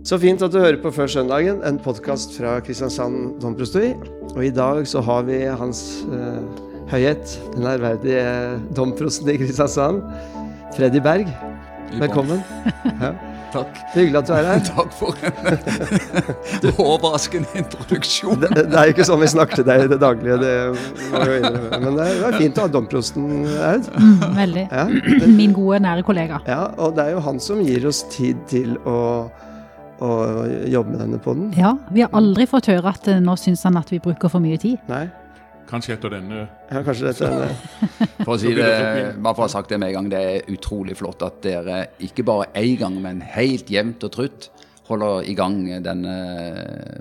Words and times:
Så 0.00 0.16
fint 0.16 0.40
at 0.40 0.52
du 0.52 0.56
hører 0.56 0.78
på 0.80 0.90
Før 0.96 1.10
søndagen, 1.12 1.58
en 1.66 1.78
podkast 1.82 2.32
fra 2.38 2.54
Kristiansand 2.64 3.34
domprosteri. 3.42 3.92
Og 4.32 4.44
i 4.46 4.52
dag 4.54 4.86
så 4.88 5.02
har 5.04 5.26
vi 5.28 5.42
Hans 5.44 5.82
uh, 6.08 6.40
Høyhet, 6.88 7.34
den 7.52 7.68
ærverdige 7.68 8.22
domprosten 8.76 9.28
i 9.28 9.36
Kristiansand, 9.42 10.00
Freddy 10.76 11.02
Berg. 11.04 11.28
Velkommen. 12.00 12.40
Ja. 13.00 13.14
Takk. 13.50 13.78
Hyggelig 13.94 14.18
at 14.20 14.28
du 14.28 14.32
er 14.36 14.46
her. 14.46 14.60
Takk 14.76 14.90
for 14.94 15.16
en 16.68 16.74
overraskende 16.78 17.48
introduksjon. 17.58 18.42
Det, 18.44 18.50
det, 18.58 18.76
er 18.76 18.92
ikke 18.92 19.06
sånn 19.08 19.22
vi 19.24 19.30
snakker 19.32 19.60
til 19.60 19.66
deg 19.66 19.86
i 19.86 19.90
det 19.90 19.98
daglige, 20.02 20.36
det 20.38 20.52
må 21.10 21.22
jeg 21.26 21.40
innrømme. 21.40 21.80
Men 21.86 21.96
det 21.98 22.06
er, 22.06 22.20
er 22.28 22.36
fint 22.38 22.60
å 22.60 22.66
ha 22.66 22.72
domprosten, 22.76 23.30
Aud. 23.70 23.88
Mm, 23.96 24.26
veldig. 24.36 24.66
Ja. 24.70 24.84
Min 25.40 25.56
gode, 25.56 25.80
nære 25.86 26.04
kollega. 26.06 26.42
Ja, 26.46 26.62
og 26.78 26.94
det 26.98 27.08
er 27.08 27.16
jo 27.16 27.24
han 27.26 27.40
som 27.42 27.64
gir 27.64 27.88
oss 27.90 28.04
tid 28.12 28.44
til 28.52 28.76
å, 28.84 29.00
å 30.00 30.10
jobbe 30.70 30.94
med 30.94 31.02
denne 31.04 31.18
poden. 31.22 31.50
Ja, 31.58 31.74
vi 31.92 32.04
har 32.04 32.14
aldri 32.16 32.46
fått 32.50 32.70
høre 32.72 32.92
at 32.94 33.08
nå 33.20 33.36
syns 33.40 33.64
han 33.68 33.78
at 33.80 33.92
vi 33.92 34.00
bruker 34.02 34.32
for 34.32 34.42
mye 34.42 34.60
tid. 34.60 34.80
Nei. 34.90 35.06
Kanskje 35.70 35.94
etter 35.94 36.10
denne. 36.16 36.46
Ja, 36.66 36.80
kanskje 36.82 37.12
etter 37.12 37.30
denne. 37.30 37.50
For 38.24 38.34
å 38.34 38.38
si 38.42 38.50
det, 38.56 38.70
bare 39.22 39.36
for 39.36 39.44
å 39.44 39.46
ha 39.46 39.52
sagt 39.52 39.70
det 39.70 39.78
med 39.78 39.92
en 39.92 40.00
gang, 40.00 40.08
det 40.10 40.22
er 40.26 40.48
utrolig 40.50 40.96
flott 40.98 41.22
at 41.22 41.38
dere 41.44 41.76
ikke 42.02 42.24
bare 42.26 42.48
én 42.58 42.74
gang, 42.80 42.96
men 43.04 43.22
helt 43.36 43.70
jevnt 43.70 44.02
og 44.08 44.12
trutt 44.16 44.48
holder 44.90 45.28
i 45.30 45.36
gang 45.38 45.62
denne 45.84 46.14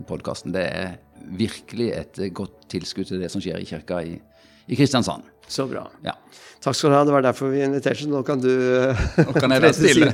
podkasten. 0.07 0.53
Det 0.53 0.65
er 0.69 0.93
virkelig 1.39 1.89
et 1.97 2.21
godt 2.37 2.69
tilskudd 2.71 3.09
til 3.09 3.23
det 3.23 3.31
som 3.33 3.41
skjer 3.41 3.57
i 3.61 3.67
kirka 3.67 4.03
i, 4.05 4.19
i 4.69 4.77
Kristiansand. 4.77 5.25
Så 5.49 5.65
bra. 5.69 5.87
Ja. 6.05 6.13
Takk 6.61 6.75
skal 6.75 6.91
du 6.91 6.95
ha. 6.97 7.03
Det 7.07 7.13
var 7.15 7.23
derfor 7.25 7.49
vi 7.53 7.63
inviterte. 7.65 8.05
Nå 8.11 8.21
kan 8.27 8.41
du 8.43 8.51
Nå 9.27 9.33
kan 9.33 9.55
jeg 9.55 9.73
stille. 9.79 10.09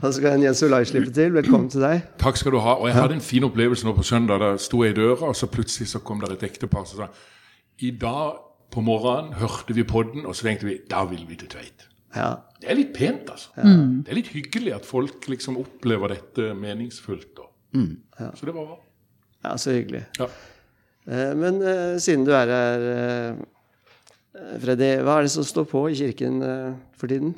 Og 0.00 0.08
så 0.14 0.22
kan 0.24 0.42
Jens 0.42 0.62
Olai 0.64 0.84
slippe 0.88 1.12
til. 1.12 1.34
Velkommen 1.36 1.68
til 1.72 1.84
deg. 1.84 2.06
Takk 2.22 2.40
skal 2.40 2.56
du 2.56 2.60
ha. 2.64 2.78
Og 2.80 2.88
jeg 2.88 2.96
hadde 2.96 3.18
en 3.18 3.24
fin 3.24 3.44
opplevelse 3.44 3.88
nå 3.88 3.92
på 3.98 4.06
søndag. 4.06 4.40
Da 4.40 4.54
sto 4.62 4.80
jeg 4.86 4.96
i 4.96 5.00
døra, 5.00 5.32
og 5.32 5.36
så 5.36 5.50
plutselig 5.50 5.90
så 5.92 6.00
kom 6.00 6.22
det 6.24 6.32
et 6.38 6.46
ektepar 6.48 6.86
som 6.88 7.04
sa 7.04 7.10
i 7.84 7.90
dag 7.92 8.38
på 8.72 8.80
morgenen 8.80 9.34
hørte 9.36 9.74
vi 9.76 9.84
podden, 9.86 10.24
og 10.26 10.36
så 10.36 10.48
tenkte 10.48 10.68
vi 10.68 10.78
da 10.88 11.04
vil 11.10 11.26
vi 11.28 11.36
til 11.36 11.50
Tveit. 11.52 11.86
Ja. 12.16 12.30
Det 12.60 12.70
er 12.72 12.78
litt 12.78 12.94
pent, 12.96 13.28
altså. 13.28 13.52
Ja. 13.58 13.74
Det 14.06 14.12
er 14.12 14.18
litt 14.18 14.32
hyggelig 14.32 14.72
at 14.78 14.88
folk 14.88 15.28
liksom 15.28 15.58
opplever 15.60 16.14
dette 16.14 16.54
meningsfullt. 16.56 17.42
Mm. 17.76 17.98
Ja. 18.16 18.30
Så 18.32 18.48
det 18.48 18.54
var 18.56 18.70
bra. 18.70 18.78
Ja, 19.44 19.52
så 19.60 19.74
hyggelig. 19.76 20.06
Ja. 20.16 20.30
Eh, 21.06 21.32
men 21.38 21.60
uh, 21.60 21.98
siden 22.02 22.24
du 22.26 22.32
er 22.34 22.50
her, 22.50 22.86
uh, 23.36 23.44
Freddy, 24.62 24.96
hva 25.04 25.18
er 25.18 25.26
det 25.26 25.32
som 25.32 25.46
står 25.46 25.68
på 25.70 25.86
i 25.90 25.98
kirken 25.98 26.40
uh, 26.44 26.74
for 26.96 27.10
tiden? 27.12 27.34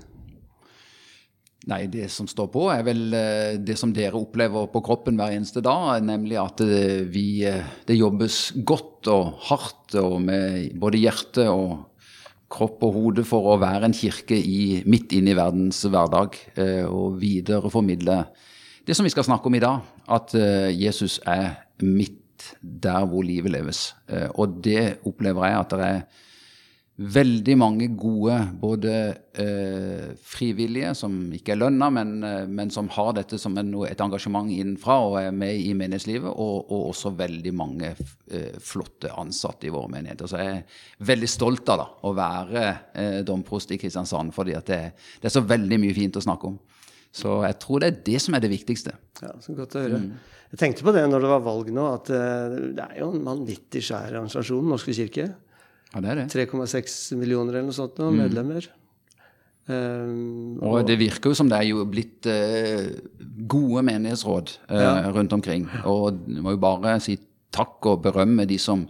Nei, 1.69 1.83
det 1.93 2.07
som 2.09 2.25
står 2.29 2.47
på, 2.53 2.63
er 2.73 2.85
vel 2.87 3.13
eh, 3.17 3.59
det 3.61 3.75
som 3.77 3.91
dere 3.93 4.17
opplever 4.17 4.71
på 4.73 4.81
kroppen 4.85 5.19
hver 5.19 5.35
eneste 5.37 5.61
dag. 5.65 5.99
Nemlig 6.07 6.39
at 6.41 6.63
eh, 6.65 7.03
vi, 7.05 7.43
eh, 7.45 7.67
det 7.89 7.99
jobbes 7.99 8.39
godt 8.65 9.11
og 9.13 9.35
hardt 9.51 9.97
og 10.01 10.17
med 10.25 10.79
både 10.81 11.03
hjerte 11.03 11.45
og 11.53 11.75
kropp 12.49 12.87
og 12.87 12.95
hode 12.95 13.25
for 13.29 13.51
å 13.51 13.59
være 13.61 13.91
en 13.91 13.97
kirke 13.97 14.39
i, 14.39 14.81
midt 14.89 15.13
inne 15.19 15.35
i 15.35 15.37
verdens 15.37 15.83
hverdag 15.85 16.39
og 16.89 17.19
videreformidle 17.21 18.23
det 18.89 18.97
som 18.97 19.05
vi 19.05 19.13
skal 19.13 19.27
snakke 19.27 19.51
om 19.51 19.59
i 19.59 19.61
dag. 19.61 19.83
At 20.09 20.33
Jesus 20.73 21.19
er 21.29 21.59
midt 21.85 22.55
der 22.63 23.05
hvor 23.05 23.27
livet 23.29 23.53
leves. 23.53 23.83
Og 24.41 24.57
det 24.65 25.03
opplever 25.05 25.45
jeg 25.45 25.59
at 25.59 25.77
det 25.77 25.91
er 25.91 26.01
veldig 26.99 27.55
mange 27.59 27.87
gode 27.95 28.35
både 28.59 28.93
eh, 29.39 30.09
frivillige, 30.19 30.91
som 30.99 31.15
ikke 31.35 31.55
er 31.55 31.61
lønna, 31.61 31.89
men, 31.95 32.17
eh, 32.27 32.47
men, 32.51 32.73
som 32.75 32.89
har 32.97 33.13
dette 33.15 33.39
som 33.39 33.55
en, 33.61 33.71
et 33.87 34.03
engasjement 34.03 34.51
innenfra 34.51 34.97
og 35.05 35.19
er 35.21 35.31
med 35.31 35.61
i 35.63 35.77
menighetslivet, 35.79 36.27
og, 36.27 36.73
og 36.75 36.89
også 36.91 37.15
veldig 37.21 37.55
mange 37.55 37.93
eh, 37.95 38.59
flotte 38.59 39.13
ansatte 39.15 39.69
i 39.69 39.73
våre 39.75 39.93
menigheter. 39.95 40.27
Så 40.27 40.43
jeg 40.43 40.57
er 40.57 40.83
veldig 41.13 41.31
stolt 41.31 41.71
av 41.71 41.85
da, 41.85 41.89
å 42.03 42.15
være 42.19 42.67
eh, 42.67 43.21
domprost 43.27 43.71
i 43.75 43.79
Kristiansand, 43.79 44.35
fordi 44.35 44.59
det, 44.59 44.83
det, 45.21 45.31
er 45.31 45.39
så 45.39 45.47
veldig 45.47 45.79
mye 45.85 45.95
fint 45.97 46.19
å 46.19 46.27
snakke 46.27 46.51
om. 46.51 46.59
Så 47.15 47.41
jeg 47.47 47.61
tror 47.63 47.81
det 47.81 47.93
er 47.93 48.05
det 48.11 48.21
som 48.27 48.35
er 48.35 48.43
det 48.43 48.51
viktigste. 48.53 48.99
Ja, 49.23 49.37
så 49.43 49.55
godt 49.57 49.79
å 49.79 49.87
høre. 49.87 50.03
Mm. 50.03 50.39
Jeg 50.51 50.61
tenkte 50.67 50.85
på 50.87 50.93
det 50.97 51.07
når 51.07 51.23
det 51.23 51.31
var 51.31 51.47
valg 51.47 51.71
nå, 51.75 51.91
at 51.95 52.11
eh, 52.11 52.63
det 52.75 52.91
er 52.91 53.05
jo 53.05 53.13
en 53.15 53.29
vanvittig 53.31 53.87
svær 53.87 54.11
organisasjon, 54.11 54.67
Norske 54.67 54.99
kirke. 54.99 55.31
Ja, 55.95 56.03
det 56.05 56.11
er 56.13 56.21
det. 56.23 56.27
3,6 56.35 56.99
millioner 57.17 57.57
eller 57.57 57.71
noe 57.71 57.77
sånt 57.77 57.99
nå, 58.01 58.11
mm. 58.13 58.21
medlemmer. 58.25 58.69
Um, 59.69 60.57
og, 60.63 60.71
og, 60.71 60.87
det 60.89 60.97
virker 60.97 61.29
jo 61.29 61.37
som 61.37 61.51
det 61.51 61.59
er 61.59 61.69
jo 61.69 61.83
blitt 61.89 62.25
uh, 62.25 62.89
gode 63.49 63.83
menighetsråd 63.85 64.55
uh, 64.71 64.81
ja. 64.81 64.93
rundt 65.13 65.35
omkring. 65.37 65.67
Og 65.89 66.23
du 66.25 66.41
må 66.45 66.57
jo 66.57 66.63
bare 66.63 66.97
si 67.05 67.19
takk 67.55 67.89
og 67.89 68.03
berømme 68.05 68.47
de 68.49 68.57
som 68.61 68.87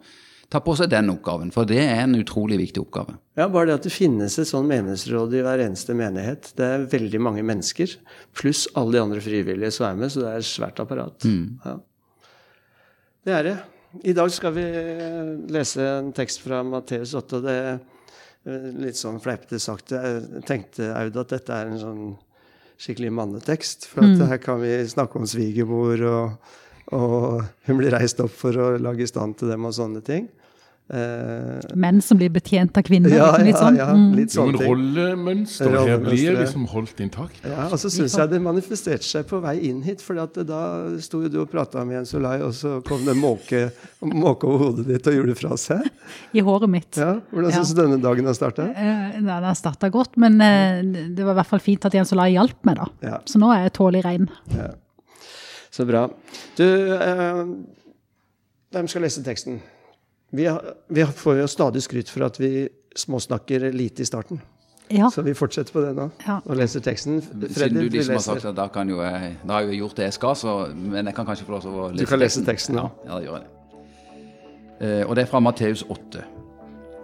tar 0.48 0.62
på 0.64 0.72
seg 0.78 0.88
den 0.90 1.10
oppgaven, 1.12 1.50
for 1.52 1.68
det 1.68 1.80
er 1.82 2.06
en 2.06 2.16
utrolig 2.16 2.56
viktig 2.62 2.80
oppgave. 2.80 3.18
Ja, 3.36 3.50
bare 3.52 3.68
det 3.68 3.80
at 3.82 3.88
det 3.88 3.92
finnes 3.92 4.38
et 4.40 4.48
sånn 4.48 4.68
menighetsråd 4.70 5.34
i 5.36 5.42
hver 5.44 5.60
eneste 5.66 5.96
menighet. 5.98 6.52
Det 6.56 6.64
er 6.64 6.86
veldig 6.88 7.20
mange 7.20 7.44
mennesker, 7.44 7.98
pluss 8.38 8.64
alle 8.78 8.96
de 8.96 9.02
andre 9.02 9.24
frivillige 9.24 9.74
som 9.76 9.90
er 9.90 9.98
med, 10.00 10.14
så 10.14 10.24
det 10.24 10.30
er 10.30 10.40
et 10.40 10.48
svært 10.48 10.80
apparat. 10.80 11.26
Mm. 11.28 11.58
Ja. 11.66 11.74
Det 13.28 13.36
er 13.36 13.44
det. 13.44 13.58
I 14.04 14.12
dag 14.12 14.32
skal 14.32 14.52
vi 14.52 14.64
lese 15.48 15.84
en 15.84 16.10
tekst 16.12 16.42
fra 16.44 16.60
Matteus 16.66 17.14
8. 17.16 17.38
og 17.38 17.46
det 17.46 17.54
er 17.56 17.78
Litt 18.48 18.96
sånn 18.96 19.18
fleipete 19.20 19.58
sagt. 19.60 19.90
Jeg 19.92 20.42
tenkte 20.48 20.86
Aud, 20.96 21.16
at 21.20 21.32
dette 21.34 21.52
er 21.52 21.68
en 21.68 21.80
sånn 21.80 22.04
skikkelig 22.80 23.10
mannetekst. 23.12 23.88
For 23.90 24.06
mm. 24.06 24.22
her 24.30 24.40
kan 24.40 24.62
vi 24.62 24.70
snakke 24.88 25.18
om 25.20 25.26
svigermor, 25.28 26.04
og, 26.08 26.54
og 26.96 27.42
hun 27.66 27.80
blir 27.80 27.92
reist 27.92 28.22
opp 28.24 28.32
for 28.32 28.56
å 28.56 28.70
lage 28.80 29.04
i 29.04 29.10
stand 29.10 29.36
til 29.40 29.52
dem 29.52 29.66
og 29.68 29.74
sånne 29.76 30.00
ting. 30.06 30.30
Uh, 30.88 31.60
Menn 31.76 31.98
som 32.00 32.16
blir 32.16 32.30
betjent 32.32 32.78
av 32.80 32.84
kvinner? 32.86 33.12
Ja, 33.12 33.26
litt 33.44 33.58
sånn. 33.60 33.76
ja, 33.76 33.90
ja 33.92 33.96
litt 34.16 34.32
sånn. 34.32 34.54
Mm. 34.54 34.62
Rollemønster 34.64 35.74
her 35.74 36.00
blir 36.00 36.38
liksom 36.38 36.64
holdt 36.72 37.02
intakt. 37.04 37.42
Ja, 37.44 37.66
og 37.68 37.76
så 37.82 37.90
syns 37.92 38.16
jeg 38.16 38.32
det 38.32 38.40
manifesterte 38.40 39.04
seg 39.04 39.26
på 39.28 39.42
vei 39.44 39.58
inn 39.68 39.82
hit. 39.84 40.00
For 40.04 40.16
da 40.16 40.64
sto 41.04 41.20
jo 41.26 41.32
du 41.32 41.38
og 41.44 41.52
prata 41.52 41.84
med 41.84 41.98
Jens 41.98 42.14
Olai, 42.16 42.38
og 42.46 42.56
så 42.56 42.78
kom 42.88 43.04
det 43.04 43.18
måke, 43.20 43.66
måke 44.00 44.48
over 44.48 44.64
hodet 44.64 44.88
ditt 44.88 45.12
og 45.12 45.18
gjorde 45.18 45.34
det 45.34 45.38
fra 45.42 45.60
seg. 45.60 45.84
I 46.32 46.44
håret 46.48 46.72
mitt. 46.78 46.92
Ja, 46.96 47.18
Hvordan 47.34 47.58
syns 47.58 47.76
du 47.76 47.82
denne 47.82 48.00
dagen 48.00 48.32
har 48.32 48.40
starta? 48.40 48.70
Uh, 48.72 49.20
den 49.20 49.32
har 49.34 49.60
starta 49.60 49.92
godt, 49.92 50.16
men 50.16 50.40
uh, 50.40 50.80
det 51.12 51.20
var 51.20 51.36
i 51.36 51.40
hvert 51.42 51.52
fall 51.52 51.64
fint 51.68 51.84
at 51.84 52.00
Jens 52.00 52.16
Olai 52.16 52.30
hjalp 52.38 52.64
meg, 52.64 52.80
da. 52.80 53.18
Så 53.28 53.40
nå 53.42 53.52
er 53.52 53.66
jeg 53.66 53.76
tålelig 53.76 54.06
rein. 54.08 54.30
Ja. 54.56 54.72
Så 55.68 55.84
bra. 55.84 56.08
Du, 56.56 56.64
hvem 58.72 58.88
skal 58.88 59.04
lese 59.04 59.20
teksten? 59.26 59.60
Vi, 60.30 60.44
har, 60.44 60.74
vi, 60.88 61.04
får 61.06 61.42
jo 61.42 61.48
stadig 61.48 61.82
skryt 61.82 62.10
for 62.12 62.26
at 62.26 62.38
vi 62.40 62.68
småsnakker 62.96 63.70
lite 63.72 64.04
i 64.04 64.08
starten. 64.08 64.40
Ja. 64.88 65.10
Så 65.12 65.22
vi 65.22 65.34
fortsetter 65.36 65.72
på 65.72 65.82
det 65.84 65.92
nå 65.96 66.08
ja. 66.24 66.38
og 66.44 66.56
leser 66.56 66.80
teksten. 66.84 67.20
Fredrik, 67.20 67.56
Siden 67.56 67.76
du 67.76 67.88
liksom 67.92 68.14
har 68.16 68.24
sagt 68.24 68.48
at 68.48 68.56
da, 68.56 68.68
kan 68.72 68.88
jo 68.88 69.02
jeg, 69.04 69.34
da 69.44 69.58
har 69.58 69.66
jeg 69.66 69.76
jo 69.76 69.84
gjort 69.84 70.00
det 70.00 70.08
jeg 70.08 70.16
skal, 70.16 70.36
så, 70.40 70.56
men 70.72 71.10
jeg 71.10 71.16
kan 71.16 71.28
kanskje 71.28 71.44
få 71.44 71.56
lov 71.56 71.64
til 71.64 71.70
å 71.70 71.86
lese 71.90 71.92
teksten. 71.92 72.00
Du 72.00 72.12
kan 72.12 72.22
lese 72.22 72.44
teksten. 72.46 72.80
Ja, 72.80 72.88
ja, 73.04 73.18
det 73.18 73.28
gjør 73.28 73.38
jeg. 73.40 73.54
Eh, 74.78 75.04
og 75.04 75.16
det 75.16 75.24
er 75.24 75.30
fra 75.30 75.42
Matteus 75.44 75.84
8. 75.90 76.24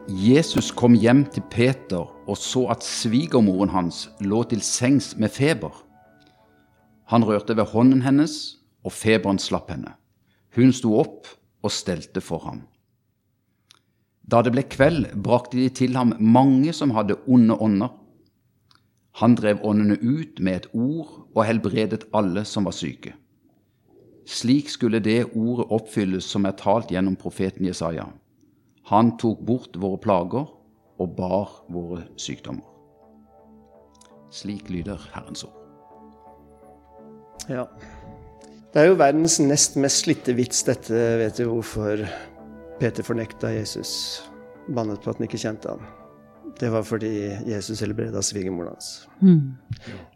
Jesus 0.09 0.69
kom 0.77 0.97
hjem 1.01 1.25
til 1.33 1.45
Peter 1.53 2.05
og 2.29 2.37
så 2.41 2.67
at 2.73 2.85
svigermoren 2.85 3.73
hans 3.73 4.07
lå 4.21 4.43
til 4.49 4.61
sengs 4.65 5.15
med 5.21 5.33
feber. 5.33 5.73
Han 7.13 7.25
rørte 7.25 7.57
ved 7.57 7.69
hånden 7.73 8.03
hennes, 8.05 8.59
og 8.85 8.93
feberen 8.93 9.41
slapp 9.41 9.71
henne. 9.73 9.95
Hun 10.57 10.73
sto 10.77 10.93
opp 11.01 11.29
og 11.65 11.73
stelte 11.73 12.21
for 12.21 12.45
ham. 12.45 12.63
Da 14.31 14.41
det 14.43 14.55
ble 14.55 14.65
kveld, 14.65 15.11
brakte 15.21 15.59
de 15.59 15.69
til 15.69 15.97
ham 15.99 16.15
mange 16.19 16.73
som 16.73 16.95
hadde 16.97 17.19
onde 17.29 17.57
ånder. 17.61 17.93
Han 19.21 19.37
drev 19.39 19.61
åndene 19.63 19.99
ut 20.01 20.41
med 20.41 20.57
et 20.57 20.69
ord 20.73 21.29
og 21.35 21.45
helbredet 21.47 22.09
alle 22.17 22.43
som 22.49 22.67
var 22.67 22.75
syke. 22.75 23.13
Slik 24.27 24.71
skulle 24.73 25.03
det 25.05 25.37
ordet 25.37 25.69
oppfylles 25.71 26.27
som 26.27 26.49
er 26.49 26.57
talt 26.59 26.91
gjennom 26.91 27.17
profeten 27.21 27.67
Jesaja. 27.69 28.09
Han 28.91 29.15
tok 29.21 29.45
bort 29.45 29.77
våre 29.81 30.01
plager 30.01 30.49
og 30.99 31.17
bar 31.17 31.53
våre 31.73 32.07
sykdommer. 32.17 32.65
Slik 34.33 34.71
lyder 34.73 34.99
Herrens 35.15 35.45
ord. 35.47 35.61
Ja. 37.49 37.69
Det 38.75 38.83
er 38.83 38.89
jo 38.89 38.99
verdens 38.99 39.37
nest 39.39 39.77
mest 39.79 40.03
slitte 40.03 40.35
vits, 40.35 40.65
dette 40.67 41.03
vet 41.21 41.37
du 41.39 41.45
hvorfor 41.47 42.03
Peter 42.81 43.07
fornekta 43.07 43.53
Jesus, 43.55 44.25
bannet 44.75 45.03
på 45.03 45.13
at 45.13 45.21
han 45.21 45.29
ikke 45.29 45.41
kjente 45.41 45.71
ham. 45.71 45.83
Det 46.59 46.71
var 46.71 46.85
fordi 46.87 47.11
Jesus 47.49 47.81
helbreda 47.83 48.23
svigermoren 48.23 48.75
hans. 48.75 48.89
Mm. 49.23 49.55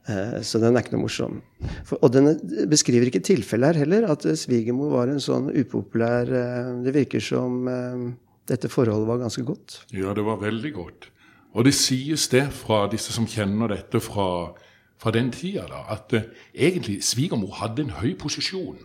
Eh, 0.06 0.38
så 0.46 0.60
den 0.62 0.76
er 0.76 0.84
ikke 0.84 0.94
noe 0.94 1.04
morsom. 1.06 1.40
For, 1.86 1.98
og 2.02 2.12
den 2.14 2.30
beskriver 2.70 3.10
ikke 3.10 3.22
tilfellet 3.26 3.74
her 3.74 3.82
heller, 3.82 4.06
at 4.12 4.26
svigermor 4.38 4.92
var 4.94 5.10
en 5.10 5.22
sånn 5.22 5.50
upopulær 5.50 6.30
eh, 6.30 6.72
Det 6.84 6.94
virker 6.94 7.22
som 7.24 7.70
eh, 7.70 8.04
dette 8.50 8.70
forholdet 8.70 9.10
var 9.10 9.22
ganske 9.22 9.46
godt. 9.46 9.80
Ja, 9.94 10.14
det 10.14 10.26
var 10.26 10.42
veldig 10.42 10.74
godt. 10.76 11.10
Og 11.54 11.66
det 11.66 11.74
sies 11.74 12.28
det 12.30 12.44
fra 12.54 12.84
disse 12.92 13.14
som 13.14 13.26
kjenner 13.26 13.72
dette 13.72 14.02
fra, 14.04 14.52
fra 15.00 15.14
den 15.14 15.32
tida 15.34 15.66
da, 15.70 15.86
at 15.94 16.14
egentlig 16.52 17.00
svigermor 17.06 17.58
hadde 17.62 17.86
en 17.86 17.96
høy 17.98 18.12
posisjon. 18.20 18.78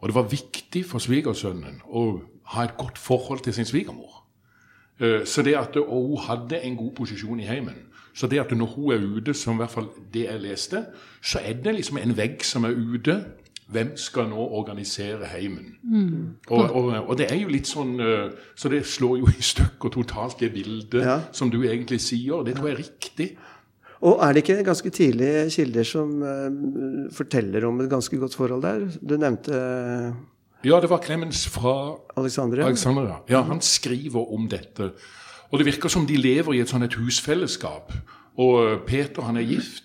Og 0.00 0.08
det 0.08 0.16
var 0.16 0.30
viktig 0.30 0.84
for 0.88 1.04
svigersønnen 1.04 1.82
å 1.84 2.04
ha 2.52 2.64
et 2.64 2.76
godt 2.76 2.98
forhold 2.98 3.40
til 3.44 3.54
sin 3.54 3.64
svigermor. 3.64 4.24
Uh, 5.00 5.24
så 5.24 5.42
det 5.42 5.54
at, 5.58 5.76
Og 5.76 6.08
hun 6.08 6.18
hadde 6.18 6.62
en 6.62 6.76
god 6.76 6.92
posisjon 6.96 7.40
i 7.40 7.48
heimen. 7.48 7.76
Så 8.14 8.26
det 8.26 8.38
at 8.38 8.52
når 8.56 8.66
hun 8.66 8.92
er 8.92 9.16
ute, 9.16 9.34
som 9.34 9.54
i 9.54 9.56
hvert 9.56 9.70
fall 9.70 9.88
det 10.14 10.24
jeg 10.24 10.40
leste, 10.40 10.84
så 11.22 11.40
er 11.42 11.52
det 11.52 11.74
liksom 11.74 11.98
en 11.98 12.16
vegg 12.16 12.44
som 12.44 12.64
er 12.64 12.70
ute. 12.70 13.24
Hvem 13.66 13.96
skal 13.96 14.28
nå 14.28 14.36
organisere 14.36 15.26
heimen? 15.26 15.74
Mm. 15.82 16.36
Og, 16.46 16.70
og, 16.70 17.08
og, 17.08 17.18
det 17.18 17.32
er 17.32 17.38
jo 17.40 17.48
litt 17.48 17.66
sånn 17.66 17.96
Så 18.54 18.68
det 18.68 18.82
slår 18.86 19.16
jo 19.22 19.30
i 19.32 19.42
stykker 19.42 19.88
totalt 19.88 20.36
det 20.40 20.50
bildet 20.52 21.00
ja. 21.00 21.16
som 21.32 21.50
du 21.50 21.62
egentlig 21.62 22.00
sier. 22.04 22.44
Det 22.44 22.58
tror 22.58 22.68
jeg 22.68 22.76
er 22.76 22.82
riktig. 22.82 23.28
Og 24.04 24.20
er 24.20 24.34
det 24.34 24.42
ikke 24.42 24.66
ganske 24.66 24.90
tidlige 24.92 25.48
kilder 25.54 25.86
som 25.88 26.10
uh, 26.20 27.08
forteller 27.14 27.64
om 27.64 27.80
et 27.80 27.90
ganske 27.90 28.18
godt 28.20 28.36
forhold 28.36 28.62
der? 28.64 28.84
Du 29.00 29.16
nevnte 29.16 29.60
Ja, 30.64 30.80
det 30.80 30.88
var 30.90 31.02
Clemens 31.04 31.48
fra 31.48 31.98
Alexandria. 32.16 32.64
Alexandria. 32.64 33.14
Ja, 33.28 33.42
han 33.42 33.60
skriver 33.60 34.32
om 34.32 34.48
dette. 34.48 34.92
Og 35.50 35.58
det 35.58 35.66
virker 35.66 35.88
som 35.88 36.06
de 36.06 36.16
lever 36.16 36.54
i 36.56 36.62
et 36.62 36.70
sånn 36.72 36.86
et 36.86 36.96
husfellesskap. 36.96 37.92
Og 38.40 38.54
eh, 38.62 38.78
Peter, 38.86 39.26
han 39.28 39.36
er 39.36 39.44
gift. 39.44 39.84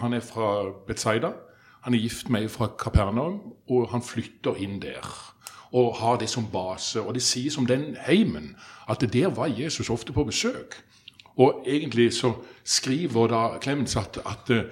Han 0.00 0.16
er 0.16 0.24
fra 0.24 0.64
Betzaida. 0.88 1.30
Han 1.86 1.94
er 1.94 2.02
gift 2.02 2.26
med 2.26 2.42
ei 2.42 2.50
fra 2.50 2.72
Kapernaum, 2.80 3.38
og 3.70 3.86
han 3.92 4.02
flytter 4.02 4.58
inn 4.58 4.80
der. 4.82 5.06
Og 5.70 5.94
har 6.00 6.18
det 6.18 6.28
som 6.32 6.50
base. 6.50 6.98
Og 6.98 7.14
det 7.14 7.22
sies 7.22 7.54
om 7.60 7.66
den 7.70 7.94
heimen 8.08 8.56
at 8.90 9.04
der 9.12 9.30
var 9.30 9.46
Jesus 9.46 9.90
ofte 9.94 10.12
på 10.12 10.24
besøk. 10.26 10.74
Og 11.36 11.62
egentlig 11.66 12.12
så 12.18 12.32
skriver 12.64 13.30
da 13.30 13.44
Clemens 13.62 13.96
at, 13.96 14.18
at 14.26 14.50
uh, 14.50 14.64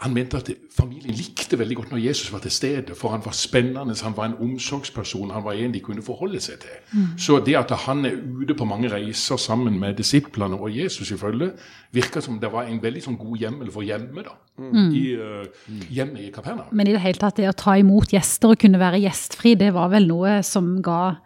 han 0.00 0.14
mente 0.16 0.38
at 0.40 0.48
familien 0.72 1.12
likte 1.12 1.58
veldig 1.60 1.76
godt 1.76 1.90
når 1.92 2.00
Jesus 2.00 2.30
var 2.32 2.40
til 2.40 2.52
stede, 2.54 2.94
for 2.96 3.12
han 3.12 3.20
var 3.24 3.34
spennende, 3.36 3.96
han 4.00 4.14
var 4.16 4.30
en 4.30 4.36
omsorgsperson, 4.40 5.32
han 5.34 5.44
var 5.44 5.58
en 5.60 5.74
de 5.74 5.82
kunne 5.84 6.02
forholde 6.02 6.40
seg 6.40 6.62
til. 6.62 6.78
Mm. 6.92 7.18
Så 7.20 7.36
det 7.44 7.56
at 7.58 7.74
han 7.84 8.06
er 8.08 8.16
ute 8.16 8.56
på 8.56 8.64
mange 8.64 8.88
reiser 8.88 9.36
sammen 9.36 9.76
med 9.80 9.98
disiplene 10.00 10.56
og 10.56 10.72
Jesus 10.72 11.10
i 11.12 11.18
følge, 11.20 11.50
virka 11.92 12.22
som 12.24 12.38
det 12.40 12.48
var 12.52 12.70
en 12.70 12.80
veldig 12.80 13.02
sånn 13.04 13.18
god 13.20 13.44
hjemmel 13.44 13.72
for 13.74 13.84
hjemme 13.84 14.24
da, 14.24 14.38
mm. 14.56 14.88
i 14.96 15.04
uh, 15.20 15.68
hjemme 15.92 16.24
i 16.24 16.30
Kapernaum. 16.32 16.72
Men 16.72 16.88
i 16.88 16.96
det 16.96 17.04
hele 17.04 17.20
tatt, 17.20 17.36
det 17.36 17.50
å 17.50 17.58
ta 17.66 17.76
imot 17.76 18.16
gjester 18.16 18.54
og 18.54 18.64
kunne 18.64 18.80
være 18.80 19.02
gjestfri, 19.04 19.52
det 19.60 19.74
var 19.76 19.92
vel 19.92 20.08
noe 20.08 20.38
som 20.46 20.78
ga 20.84 21.18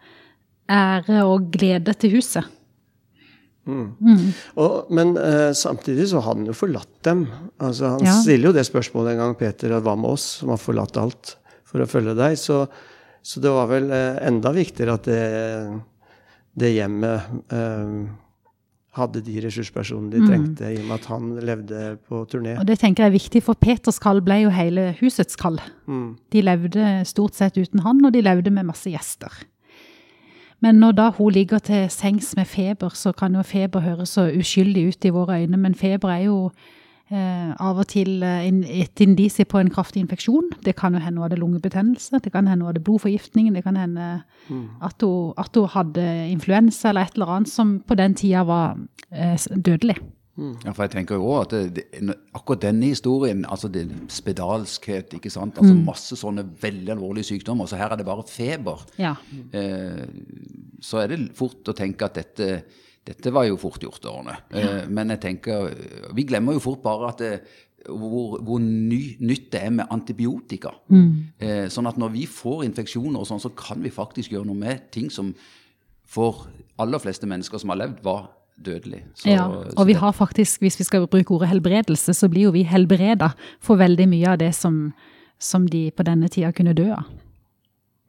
ære 0.67 1.23
og 1.23 1.47
glede 1.55 1.95
til 1.95 2.17
huset? 2.17 2.51
Mm. 3.65 3.85
Mm. 3.97 4.25
Og, 4.61 4.91
men 4.93 5.15
uh, 5.17 5.51
samtidig 5.57 6.09
så 6.11 6.21
har 6.21 6.35
han 6.35 6.45
jo 6.45 6.55
forlatt 6.57 6.91
dem. 7.07 7.25
Altså, 7.57 7.95
han 7.95 8.05
ja. 8.05 8.17
stiller 8.21 8.51
jo 8.51 8.57
det 8.57 8.65
spørsmålet 8.67 9.15
en 9.15 9.23
gang, 9.23 9.37
Peter, 9.39 9.73
at 9.75 9.85
hva 9.85 9.95
med 9.99 10.15
oss 10.15 10.27
som 10.41 10.53
har 10.53 10.61
forlatt 10.61 10.99
alt 11.01 11.35
for 11.65 11.81
å 11.81 11.89
følge 11.89 12.13
deg? 12.17 12.37
Så, 12.39 12.63
så 13.25 13.41
det 13.43 13.53
var 13.55 13.71
vel 13.71 13.89
uh, 13.93 14.19
enda 14.25 14.53
viktigere 14.55 14.99
at 14.99 15.09
det, 15.09 15.23
det 16.61 16.75
hjemmet 16.75 17.33
uh, 17.53 18.05
hadde 18.95 19.21
de 19.25 19.41
ressurspersonene 19.43 20.13
de 20.13 20.21
mm. 20.21 20.27
trengte, 20.29 20.69
i 20.71 20.77
og 20.79 20.85
med 20.87 20.95
at 20.95 21.09
han 21.11 21.33
levde 21.49 21.81
på 22.07 22.21
turné. 22.31 22.55
Og 22.61 22.69
Det 22.69 22.77
tenker 22.79 23.03
jeg 23.03 23.11
er 23.11 23.17
viktig, 23.17 23.41
for 23.43 23.59
Peters 23.59 23.99
kall 24.01 24.21
ble 24.23 24.43
jo 24.45 24.53
hele 24.55 24.93
husets 25.01 25.35
kall. 25.39 25.59
Mm. 25.89 26.07
De 26.31 26.45
levde 26.45 26.93
stort 27.09 27.35
sett 27.35 27.59
uten 27.59 27.83
han, 27.83 27.99
og 28.05 28.15
de 28.15 28.23
levde 28.23 28.53
med 28.55 28.69
masse 28.69 28.91
gjester. 28.91 29.35
Men 30.63 30.79
når 30.81 30.91
da 30.91 31.09
hun 31.17 31.31
ligger 31.31 31.59
til 31.59 31.89
sengs 31.89 32.35
med 32.37 32.45
feber, 32.45 32.89
så 32.93 33.11
kan 33.11 33.35
jo 33.35 33.41
feber 33.41 33.79
høres 33.79 34.15
så 34.15 34.29
uskyldig 34.39 34.87
ut 34.87 35.05
i 35.05 35.13
våre 35.13 35.41
øyne, 35.41 35.57
men 35.57 35.75
feber 35.75 36.09
er 36.09 36.23
jo 36.25 36.37
eh, 37.11 37.51
av 37.59 37.81
og 37.83 37.87
til 37.91 38.23
eh, 38.23 38.47
et 38.81 39.01
indisi 39.03 39.43
på 39.43 39.59
en 39.59 39.69
kraftig 39.69 40.01
infeksjon. 40.05 40.49
Det 40.65 40.75
kan 40.75 40.93
jo 40.93 41.03
hende 41.03 41.19
hun 41.19 41.27
hadde 41.27 41.39
lungebetennelse, 41.41 42.19
det 42.23 42.31
kan 42.31 42.47
hende 42.47 42.63
hun 42.63 42.71
hadde 42.71 42.83
blodforgiftning, 42.83 43.53
det 43.55 43.63
kan 43.63 43.77
hende 43.77 44.21
mm. 44.49 44.65
at, 44.81 45.01
hun, 45.01 45.33
at, 45.37 45.55
hun, 45.55 45.69
hadde 45.75 46.29
influensa 46.31 46.89
eller 46.89 47.01
et 47.01 47.19
eller 47.19 47.35
annet 47.37 47.49
som 47.49 47.79
på 47.87 47.95
den 47.95 48.15
tida 48.15 48.43
var 48.47 48.77
eh, 49.11 49.37
dødelig. 49.55 49.99
Mm. 50.35 50.55
Ja, 50.65 50.73
for 50.75 50.83
jeg 50.83 50.91
tenker 50.91 51.15
jo 51.15 51.27
også 51.31 51.43
at 51.45 51.75
det, 51.75 51.85
det, 51.95 52.15
Akkurat 52.35 52.65
denne 52.65 52.89
historien, 52.91 53.45
altså 53.47 53.69
det, 53.71 53.85
spedalskhet, 54.11 55.15
ikke 55.15 55.31
sant? 55.31 55.57
altså 55.61 55.73
mm. 55.73 55.83
masse 55.87 56.17
sånne 56.19 56.43
veldig 56.61 56.91
alvorlige 56.97 57.29
sykdommer, 57.31 57.69
så 57.71 57.79
her 57.79 57.93
er 57.95 58.01
det 58.01 58.07
bare 58.07 58.25
feber. 58.27 58.83
Ja. 58.99 59.13
Eh, 59.55 60.03
så 60.83 61.03
er 61.03 61.13
det 61.13 61.21
fort 61.37 61.71
å 61.71 61.77
tenke 61.77 62.09
at 62.09 62.19
dette, 62.19 62.49
dette 63.07 63.33
var 63.33 63.47
jo 63.47 63.59
fort 63.61 63.83
gjort 63.83 64.09
Arne. 64.11 64.35
Eh, 64.51 64.83
men 64.91 65.15
jeg 65.15 65.23
tenker 65.23 65.71
Vi 66.17 66.27
glemmer 66.27 66.57
jo 66.57 66.65
fort 66.67 66.83
bare 66.83 67.13
at 67.13 67.23
det, 67.23 67.33
hvor, 67.85 68.39
hvor 68.43 68.59
ny, 68.59 69.15
nytt 69.21 69.51
det 69.53 69.61
er 69.61 69.73
med 69.73 69.91
antibiotika. 69.93 70.73
Mm. 70.89 71.11
Eh, 71.39 71.65
sånn 71.71 71.87
at 71.87 71.99
når 72.01 72.15
vi 72.15 72.25
får 72.29 72.65
infeksjoner, 72.67 73.21
og 73.21 73.29
sånn, 73.29 73.43
så 73.43 73.53
kan 73.55 73.83
vi 73.83 73.93
faktisk 73.93 74.33
gjøre 74.33 74.49
noe 74.49 74.59
med 74.59 74.89
ting 74.95 75.11
som 75.13 75.31
for 76.05 76.47
aller 76.81 77.01
fleste 77.01 77.29
mennesker 77.29 77.61
som 77.61 77.71
har 77.73 77.85
levd, 77.85 78.01
var 78.05 78.27
dødelig. 78.55 79.03
Så, 79.13 79.29
ja, 79.29 79.45
og 79.47 79.87
vi 79.87 79.93
har 79.93 80.11
faktisk, 80.11 80.61
hvis 80.61 80.79
vi 80.79 80.87
skal 80.87 81.07
bruke 81.07 81.33
ordet 81.35 81.49
helbredelse, 81.49 82.13
så 82.13 82.29
blir 82.29 82.47
jo 82.47 82.55
vi 82.55 82.63
helbreda 82.63 83.33
for 83.59 83.75
veldig 83.75 84.07
mye 84.09 84.31
av 84.31 84.39
det 84.39 84.53
som, 84.55 84.93
som 85.39 85.67
de 85.67 85.89
på 85.91 86.05
denne 86.07 86.29
tida 86.31 86.51
kunne 86.55 86.73
dø 86.77 86.91
av. 86.95 87.05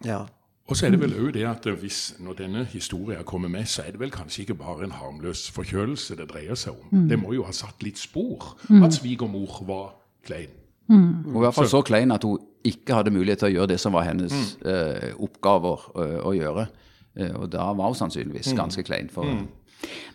Ja. 0.04 0.24
Og 0.66 0.76
så 0.76 0.88
er 0.88 0.96
det 0.96 1.00
vel 1.00 1.14
òg 1.14 1.30
det 1.36 1.44
at 1.46 1.66
hvis, 1.78 2.16
når 2.18 2.38
denne 2.40 2.64
historien 2.66 3.22
kommer 3.24 3.48
med, 3.48 3.68
så 3.70 3.84
er 3.86 3.94
det 3.94 4.00
vel 4.00 4.10
kanskje 4.10 4.42
ikke 4.42 4.58
bare 4.58 4.84
en 4.84 4.96
harmløs 4.98 5.46
forkjølelse 5.54 6.16
det 6.18 6.26
dreier 6.32 6.58
seg 6.58 6.74
om. 6.74 6.88
Mm. 6.90 7.08
Det 7.08 7.18
må 7.22 7.36
jo 7.36 7.44
ha 7.46 7.54
satt 7.54 7.82
litt 7.86 7.98
spor 7.98 8.56
mm. 8.68 8.82
at 8.82 8.96
svigermor 8.98 9.60
var 9.66 9.92
klein. 10.26 10.50
Mm. 10.90 11.34
Og 11.34 11.38
i 11.38 11.44
hvert 11.44 11.54
fall 11.54 11.70
så 11.70 11.82
klein 11.86 12.14
at 12.14 12.26
hun 12.26 12.42
ikke 12.66 12.98
hadde 12.98 13.14
mulighet 13.14 13.44
til 13.44 13.52
å 13.52 13.54
gjøre 13.54 13.72
det 13.74 13.78
som 13.82 13.94
var 13.94 14.08
hennes 14.08 14.34
mm. 14.34 14.66
eh, 14.72 15.14
oppgaver 15.22 15.86
eh, 16.02 16.18
å 16.26 16.34
gjøre. 16.34 16.66
Eh, 17.14 17.32
og 17.38 17.46
da 17.52 17.70
var 17.70 17.92
hun 17.92 17.98
sannsynligvis 18.02 18.50
mm. 18.50 18.58
ganske 18.58 18.82
klein. 18.86 19.10
for 19.12 19.22
mm. 19.22 19.46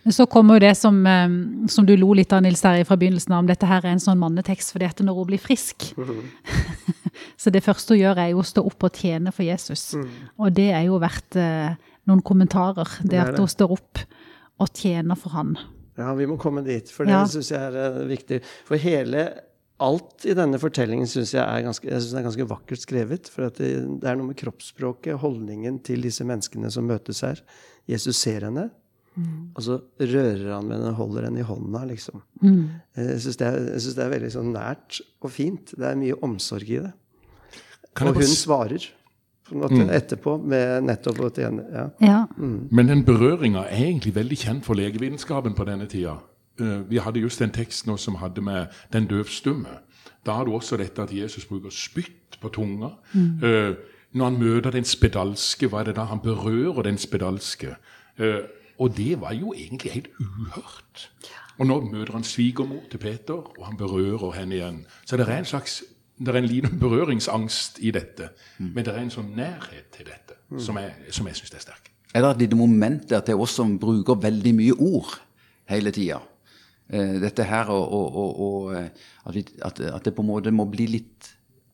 Men 0.02 0.14
så 0.16 0.26
kommer 0.26 0.58
jo 0.58 0.64
det 0.64 0.72
som, 0.78 0.98
eh, 1.06 1.36
som 1.70 1.86
du 1.86 1.94
lo 1.96 2.12
litt 2.18 2.32
av, 2.34 2.42
Nils 2.44 2.62
Terje, 2.64 2.86
fra 2.88 2.98
begynnelsen 2.98 3.34
av, 3.34 3.44
om 3.44 3.50
dette 3.50 3.68
her 3.68 3.84
er 3.84 3.94
en 3.94 4.02
sånn 4.02 4.20
mannetekst 4.20 4.74
fordi 4.74 4.88
at 4.88 5.02
når 5.04 5.20
hun 5.20 5.30
blir 5.30 5.42
frisk 5.42 5.92
Så 7.42 7.52
det 7.52 7.62
første 7.64 7.94
hun 7.94 8.00
gjør, 8.00 8.18
er 8.22 8.32
jo 8.32 8.40
å 8.40 8.46
stå 8.46 8.64
opp 8.66 8.86
og 8.86 8.96
tjene 8.96 9.32
for 9.34 9.44
Jesus. 9.44 9.92
Mm. 9.98 10.10
Og 10.40 10.54
det 10.56 10.70
er 10.72 10.86
jo 10.86 10.98
verdt 11.02 11.36
eh, 11.38 11.74
noen 12.08 12.22
kommentarer, 12.24 12.88
det, 13.04 13.20
at 13.20 13.38
hun 13.38 13.50
står 13.50 13.74
opp 13.76 14.02
og 14.62 14.70
tjener 14.78 15.18
for 15.18 15.34
han. 15.36 15.56
Ja, 15.98 16.12
vi 16.16 16.26
må 16.30 16.38
komme 16.40 16.64
dit, 16.64 16.90
for 16.90 17.08
det 17.08 17.14
ja. 17.14 17.24
syns 17.28 17.50
jeg 17.52 17.60
er 17.60 17.98
uh, 17.98 18.04
viktig. 18.08 18.40
For 18.68 18.80
hele 18.80 19.26
alt 19.82 20.26
i 20.28 20.36
denne 20.38 20.60
fortellingen 20.62 21.08
syns 21.10 21.34
jeg, 21.34 21.42
er 21.42 21.64
ganske, 21.66 21.88
jeg 21.88 22.04
synes 22.04 22.18
er 22.18 22.26
ganske 22.26 22.48
vakkert 22.48 22.84
skrevet. 22.84 23.30
For 23.32 23.50
det, 23.50 23.72
det, 24.00 24.06
er 24.08 24.18
noe 24.18 24.30
med 24.30 24.38
kroppsspråket, 24.40 25.18
holdningen 25.22 25.80
til 25.86 26.04
disse 26.06 26.26
menneskene 26.28 26.70
som 26.72 26.88
møtes 26.88 27.22
her. 27.26 27.42
Jesus 27.90 28.20
ser 28.22 28.46
henne. 28.48 28.70
Mm. 29.12 29.52
Og 29.52 29.64
så 29.66 29.76
rører 30.00 30.48
han 30.54 30.64
med 30.64 30.78
henne 30.78 30.90
og 30.94 30.98
holder 31.02 31.28
henne 31.28 31.42
i 31.42 31.46
hånda, 31.46 31.84
liksom. 31.90 32.22
Mm. 32.40 32.64
Jeg 32.96 33.20
syns 33.24 33.38
det, 33.42 33.52
det, 33.84 34.04
er 34.04 34.12
veldig 34.14 34.32
sånn 34.32 34.50
nært 34.54 35.02
og 35.20 35.32
fint. 35.34 35.74
Det 35.76 35.86
er 35.88 36.00
mye 36.00 36.16
omsorg 36.24 36.70
i 36.70 36.80
det. 36.86 36.92
og 38.00 38.16
hun 38.16 38.30
svarer 38.30 38.88
på 39.48 39.54
en 39.56 39.60
måte 39.60 39.84
mm. 39.84 39.92
etterpå 39.92 40.36
med 40.48 40.86
nettopp 40.86 41.18
å 41.26 41.30
tjene 41.34 41.64
ja. 41.68 41.86
ja. 42.00 42.18
Mm. 42.38 42.68
Men 42.72 42.88
den 42.88 43.04
berøringa 43.04 43.66
er 43.68 43.88
egentlig 43.88 44.14
veldig 44.16 44.38
kjent 44.38 44.64
for 44.64 44.78
legevitenskapen 44.78 45.56
på 45.58 45.66
denne 45.68 45.88
tida. 45.90 46.16
Uh, 46.60 46.80
vi 46.88 47.00
hadde 47.02 47.20
just 47.20 47.42
en 47.44 47.52
tekst 47.52 47.88
nå 47.88 47.98
som 48.00 48.16
hadde 48.22 48.44
med 48.44 48.72
den 48.94 49.08
døvstumme. 49.10 49.80
Da 50.24 50.38
har 50.38 50.46
du 50.46 50.54
også 50.56 50.78
dette 50.80 51.02
at 51.02 51.12
Jesus 51.12 51.44
bruker 51.50 51.74
spytt 51.74 52.38
på 52.40 52.52
tunga. 52.54 52.94
Uh, 53.12 53.74
når 54.12 54.24
han 54.28 54.40
møter 54.40 54.72
den 54.72 54.88
spedalske, 54.88 55.68
hva 55.68 55.82
er 55.82 55.90
det 55.90 55.98
da? 56.00 56.06
Han 56.08 56.20
berører 56.22 56.84
den 56.86 57.00
spedalske. 57.00 57.76
Og 58.82 58.96
det 58.96 59.14
var 59.22 59.34
jo 59.38 59.54
egentlig 59.54 59.92
helt 59.94 60.10
uhørt. 60.18 61.06
Og 61.60 61.68
nå 61.68 61.78
møter 61.86 62.16
han 62.16 62.26
svigermor 62.26 62.82
til 62.90 62.98
Peter, 62.98 63.38
og 63.54 63.66
han 63.66 63.78
berører 63.78 64.32
henne 64.40 64.58
igjen. 64.58 64.80
Så 65.06 65.20
det 65.20 65.28
er 65.28 65.38
en 65.38 65.48
slags 65.48 65.82
det 66.22 66.30
er 66.30 66.38
en 66.38 66.46
liten 66.46 66.78
berøringsangst 66.78 67.80
i 67.82 67.90
dette, 67.90 68.28
mm. 68.58 68.68
men 68.74 68.84
det 68.84 68.92
er 68.92 69.00
en 69.02 69.10
sånn 69.10 69.32
nærhet 69.34 69.88
til 69.94 70.06
dette 70.06 70.36
mm. 70.52 70.60
som 70.62 70.78
jeg, 70.78 70.92
som 71.10 71.26
jeg 71.26 71.38
syns 71.40 71.56
er 71.56 71.64
sterk. 71.64 71.88
Er 72.12 72.22
det 72.22 72.30
et 72.30 72.42
lite 72.44 72.58
moment 72.58 73.06
der 73.10 73.24
til 73.24 73.40
oss 73.40 73.56
som 73.56 73.78
bruker 73.80 74.20
veldig 74.20 74.52
mye 74.54 74.76
ord 74.76 75.16
hele 75.72 75.90
tida? 75.94 76.20
Eh, 76.92 77.16
dette 77.22 77.46
her 77.48 77.72
og, 77.72 77.94
og, 77.96 78.40
og, 78.46 78.74
eh, 78.76 78.90
at, 79.24 79.34
vi, 79.34 79.44
at, 79.64 79.80
at, 79.80 80.04
det 80.04 80.12
på 80.14 80.22
en 80.22 80.28
måte 80.28 80.52
må 80.52 80.68
bli 80.70 80.86
litt 80.92 81.30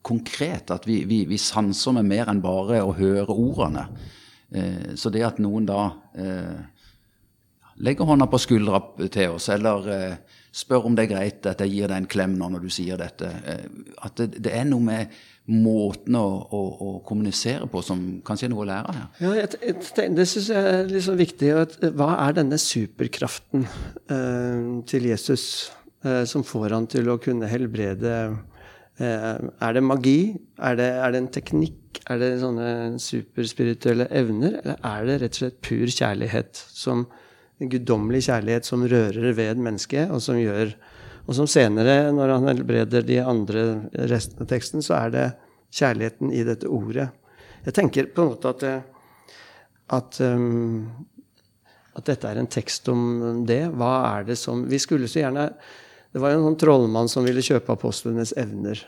konkret. 0.07 0.71
At 0.71 0.87
vi, 0.87 1.03
vi, 1.11 1.25
vi 1.29 1.41
sanser 1.43 1.99
med 1.99 2.07
mer 2.09 2.31
enn 2.31 2.43
bare 2.45 2.85
å 2.87 2.95
høre 2.97 3.35
ordene. 3.35 3.89
Eh, 4.55 4.95
så 4.97 5.11
det 5.13 5.27
at 5.27 5.43
noen 5.43 5.67
da 5.69 5.83
legger 7.85 8.09
hånda 8.09 8.27
på 8.31 8.41
skuldra 8.43 8.81
til 9.07 9.37
oss, 9.37 9.49
eller 9.55 9.89
eh, 9.95 10.37
spør 10.55 10.89
om 10.89 10.99
det 10.99 11.07
er 11.07 11.13
greit 11.13 11.49
at 11.51 11.61
jeg 11.63 11.75
gir 11.75 11.91
deg 11.91 12.03
en 12.03 12.11
klem 12.11 12.37
nå 12.39 12.51
når 12.53 12.67
du 12.67 12.71
sier 12.73 13.01
dette. 13.01 13.31
Eh, 13.47 13.65
at 14.07 14.19
det, 14.19 14.43
det, 14.43 14.53
er 14.55 14.67
noe 14.69 14.85
med 14.85 15.17
måten 15.49 16.19
å, 16.19 16.27
å, 16.53 16.63
å, 16.85 16.91
kommunisere 17.07 17.69
på 17.71 17.81
som 17.85 18.05
kanskje 18.27 18.49
er 18.49 18.53
noe 18.53 18.67
å 18.67 18.69
lære 18.69 18.99
her. 18.99 19.09
Ja, 19.25 19.33
jeg, 19.39 19.63
jeg, 19.63 20.13
Det 20.19 20.29
syns 20.29 20.53
jeg 20.53 20.75
er 20.75 20.93
litt 20.93 21.07
sånn 21.07 21.21
viktig. 21.21 21.55
At, 21.65 21.79
hva 21.97 22.13
er 22.27 22.39
denne 22.41 22.61
superkraften 22.61 23.65
eh, 23.65 24.71
til 24.91 25.11
Jesus? 25.13 25.49
eh, 26.05 26.25
som 26.29 26.45
får 26.47 26.75
han 26.77 26.89
til 26.91 27.11
å 27.11 27.19
kunne 27.23 27.51
helbrede 27.51 28.15
eh, 28.99 29.37
Er 29.39 29.77
det 29.77 29.85
magi? 29.85 30.21
Er 30.59 30.79
det, 30.79 30.91
er 30.99 31.15
det 31.15 31.23
en 31.23 31.33
teknikk? 31.39 32.03
Er 32.09 32.21
det 32.23 32.33
sånne 32.43 32.99
superspirituelle 33.03 34.09
evner? 34.15 34.61
Eller 34.63 34.79
er 34.79 35.09
det 35.09 35.19
rett 35.23 35.39
og 35.39 35.43
slett 35.43 35.61
pur 35.65 35.87
kjærlighet? 35.87 36.63
Som, 36.75 37.07
en 37.59 37.71
guddommelig 37.73 38.25
kjærlighet 38.29 38.69
som 38.69 38.85
rører 38.87 39.33
ved 39.35 39.53
et 39.53 39.61
menneske, 39.61 40.07
og 40.13 40.23
som 40.23 40.39
gjør 40.39 40.75
og 41.29 41.37
som 41.37 41.49
senere, 41.51 42.09
når 42.17 42.31
han 42.33 42.49
helbreder 42.49 43.05
de 43.05 43.19
andre 43.21 43.65
restene 44.09 44.47
av 44.47 44.49
teksten, 44.49 44.85
så 44.85 44.95
er 44.97 45.11
det 45.13 45.25
kjærligheten 45.77 46.31
i 46.33 46.45
dette 46.49 46.71
ordet. 46.73 47.11
Jeg 47.67 47.77
tenker 47.77 48.09
på 48.15 48.25
en 48.25 48.31
måte 48.31 48.53
at, 48.55 48.65
at, 49.93 50.21
um, 50.25 50.87
at 51.99 52.09
dette 52.09 52.31
er 52.31 52.41
en 52.41 52.49
tekst 52.49 52.89
om 52.89 53.45
det. 53.49 53.61
Hva 53.77 53.93
er 54.15 54.31
det 54.31 54.39
som 54.41 54.65
Vi 54.71 54.81
skulle 54.81 55.11
så 55.11 55.21
gjerne 55.21 55.51
Det 56.15 56.23
var 56.23 56.33
jo 56.33 56.39
en 56.39 56.47
sånn 56.47 56.61
trollmann 56.63 57.13
som 57.13 57.27
ville 57.27 57.45
kjøpe 57.45 57.75
apostlenes 57.77 58.33
evner. 58.41 58.81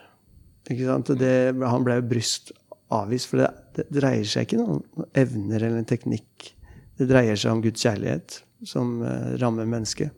Det, 0.64 1.34
han 1.60 1.84
ble 1.84 1.98
jo 1.98 2.08
bryst 2.08 2.54
avvist, 2.94 3.28
for 3.28 3.42
det, 3.42 3.50
det, 3.76 3.84
dreier 3.92 4.24
seg 4.24 4.48
ikke 4.48 4.64
om 4.64 5.04
evner 5.12 5.60
eller 5.60 5.82
en 5.82 5.88
teknikk. 5.88 6.54
Det 7.00 7.08
dreier 7.08 7.38
seg 7.40 7.56
om 7.56 7.62
Guds 7.64 7.80
kjærlighet 7.80 8.42
som 8.68 8.98
uh, 9.00 9.32
rammer 9.40 9.64
mennesket. 9.64 10.12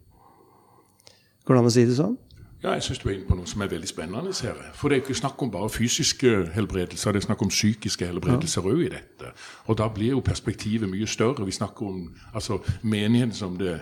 Går 1.47 1.55
det 1.55 1.63
an 1.63 1.71
å 1.71 1.75
si 1.75 1.85
det 1.87 1.95
sånn? 1.99 2.17
Ja, 2.63 2.77
jeg 2.77 2.85
syns 2.87 3.01
du 3.03 3.09
er 3.09 3.17
inne 3.17 3.27
på 3.27 3.35
noe 3.35 3.49
som 3.51 3.63
er 3.65 3.71
veldig 3.73 3.89
spennende. 3.91 4.31
Jeg. 4.35 4.55
For 4.79 4.91
det 4.91 4.97
er 4.97 5.03
ikke 5.03 5.17
snakk 5.19 5.41
om 5.43 5.51
bare 5.51 5.71
fysiske 5.71 6.31
helbredelser, 6.55 7.15
det 7.15 7.23
er 7.23 7.27
snakk 7.27 7.43
om 7.43 7.51
psykiske 7.51 8.07
helbredelser 8.07 8.67
òg 8.67 8.85
ja. 8.85 8.85
i 8.87 8.91
dette. 8.93 9.33
Og 9.67 9.79
da 9.79 9.89
blir 9.91 10.15
jo 10.15 10.23
perspektivet 10.23 10.91
mye 10.91 11.09
større. 11.11 11.47
Vi 11.47 11.55
snakker 11.55 11.87
om 11.87 12.05
altså, 12.35 12.61
menigheten 12.83 13.35
som, 13.35 13.57
det, 13.59 13.81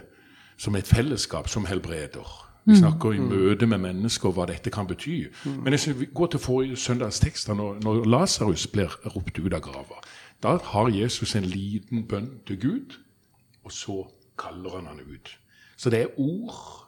som 0.56 0.76
et 0.76 0.88
fellesskap 0.88 1.48
som 1.52 1.68
helbreder. 1.68 2.24
Vi 2.64 2.72
mm. 2.72 2.78
snakker 2.80 3.12
i 3.12 3.20
mm. 3.20 3.28
møte 3.28 3.68
med 3.68 3.84
mennesker 3.84 4.32
hva 4.32 4.48
dette 4.48 4.72
kan 4.72 4.88
bety. 4.88 5.26
Mm. 5.44 5.60
Men 5.64 5.76
jeg 5.76 5.84
synes 5.84 6.00
vi 6.00 6.08
går 6.14 6.32
til 6.32 6.40
forrige 6.40 6.80
søndags 6.80 7.20
tekster, 7.20 7.54
når, 7.54 7.82
når 7.84 8.04
Lasarus 8.08 8.66
blir 8.72 8.96
ropt 9.12 9.38
ut 9.38 9.52
av 9.52 9.60
grava. 9.60 10.00
Da 10.42 10.56
har 10.56 10.88
Jesus 10.88 11.34
en 11.36 11.44
liten 11.44 12.06
bønn 12.08 12.40
til 12.46 12.60
Gud, 12.60 12.98
og 13.64 13.72
så 13.72 14.02
kaller 14.38 14.78
han 14.78 14.86
han 14.86 15.00
ut. 15.04 15.38
Så 15.76 15.90
det 15.90 16.00
er 16.00 16.20
ord 16.20 16.80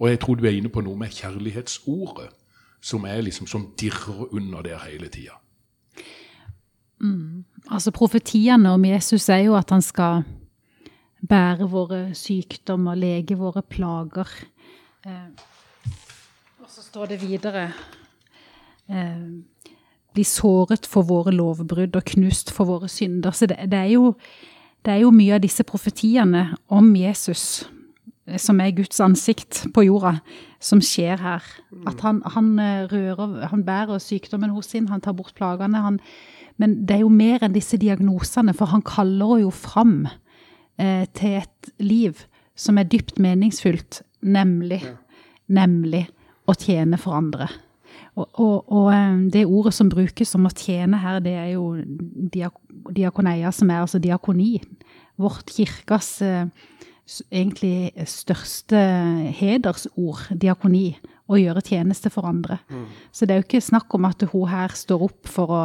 og 0.00 0.08
jeg 0.08 0.20
tror 0.20 0.38
du 0.40 0.46
er 0.48 0.56
inne 0.56 0.72
på 0.72 0.80
noe 0.84 0.96
med 0.96 1.12
kjærlighetsordet, 1.12 2.30
som 2.80 3.04
er 3.04 3.20
liksom 3.20 3.48
som 3.50 3.68
dirrer 3.80 4.32
under 4.32 4.64
der 4.64 4.80
hele 4.86 5.10
tida. 5.12 5.36
Mm. 7.00 7.44
Altså 7.70 7.92
Profetiene 7.92 8.72
om 8.72 8.84
Jesus 8.84 9.28
er 9.28 9.44
jo 9.44 9.56
at 9.56 9.70
han 9.70 9.84
skal 9.84 10.24
bære 11.28 11.68
våre 11.68 12.14
sykdommer, 12.16 12.96
lege 12.96 13.36
våre 13.36 13.62
plager. 13.62 14.32
Eh, 15.04 15.28
og 16.64 16.68
så 16.68 16.82
står 16.82 17.12
det 17.12 17.20
videre 17.20 17.66
eh, 18.88 19.28
Bli 20.14 20.24
såret 20.26 20.88
for 20.90 21.06
våre 21.06 21.32
lovbrudd 21.34 21.96
og 21.96 22.08
knust 22.14 22.50
for 22.54 22.68
våre 22.70 22.88
synder. 22.90 23.34
Så 23.36 23.46
det, 23.50 23.60
det, 23.70 23.78
er 23.78 23.92
jo, 23.94 24.14
det 24.86 24.94
er 24.94 25.04
jo 25.04 25.12
mye 25.14 25.36
av 25.36 25.44
disse 25.44 25.66
profetiene 25.66 26.48
om 26.68 26.90
Jesus 26.98 27.64
som 28.38 28.60
er 28.62 28.74
Guds 28.76 29.00
ansikt 29.02 29.64
på 29.74 29.84
jorda, 29.86 30.18
som 30.62 30.82
skjer 30.84 31.20
her. 31.22 31.46
At 31.88 32.02
han, 32.04 32.20
han 32.34 32.52
eh, 32.62 32.84
rører, 32.90 33.48
han 33.50 33.64
bærer 33.66 34.02
sykdommen 34.02 34.52
hos 34.54 34.70
sin, 34.70 34.90
han 34.90 35.02
tar 35.02 35.16
bort 35.18 35.34
plagene. 35.38 35.80
Han, 35.82 35.98
men 36.60 36.80
det 36.86 36.98
er 36.98 37.04
jo 37.04 37.12
mer 37.12 37.42
enn 37.44 37.56
disse 37.56 37.80
diagnosene, 37.80 38.54
for 38.56 38.70
han 38.70 38.84
kaller 38.86 39.40
jo 39.44 39.50
fram 39.54 40.04
eh, 40.78 41.06
til 41.16 41.40
et 41.40 41.72
liv 41.82 42.26
som 42.58 42.78
er 42.78 42.88
dypt 42.90 43.18
meningsfullt, 43.22 44.02
nemlig, 44.20 44.82
ja. 44.84 44.94
nemlig 45.48 46.04
å 46.50 46.56
tjene 46.58 47.00
for 47.00 47.16
andre. 47.16 47.48
Og, 48.18 48.26
og, 48.34 48.72
og, 48.72 48.88
eh, 48.94 49.20
det 49.32 49.46
ordet 49.46 49.74
som 49.76 49.90
brukes 49.92 50.34
om 50.34 50.48
å 50.48 50.54
tjene 50.54 50.98
her, 51.00 51.20
det 51.24 51.36
er 51.38 51.52
jo 51.54 51.72
diak 52.34 52.58
diakoneia, 52.90 53.50
som 53.52 53.70
er 53.70 53.82
altså 53.84 54.00
diakoni. 54.02 54.54
Vårt 55.20 55.52
kirkas 55.52 56.08
eh, 56.24 56.48
egentlig 57.30 57.92
største 58.08 58.80
hedersord, 59.36 60.30
diakoni, 60.32 60.94
å 61.30 61.38
gjøre 61.38 61.62
tjeneste 61.62 62.10
for 62.10 62.26
andre. 62.26 62.58
Mm. 62.70 62.86
Så 63.14 63.26
det 63.26 63.34
er 63.34 63.42
jo 63.42 63.46
ikke 63.46 63.62
snakk 63.62 63.94
om 63.94 64.08
at 64.08 64.24
hun 64.32 64.48
her 64.50 64.74
står 64.74 65.06
opp 65.06 65.30
for 65.30 65.54
å 65.54 65.62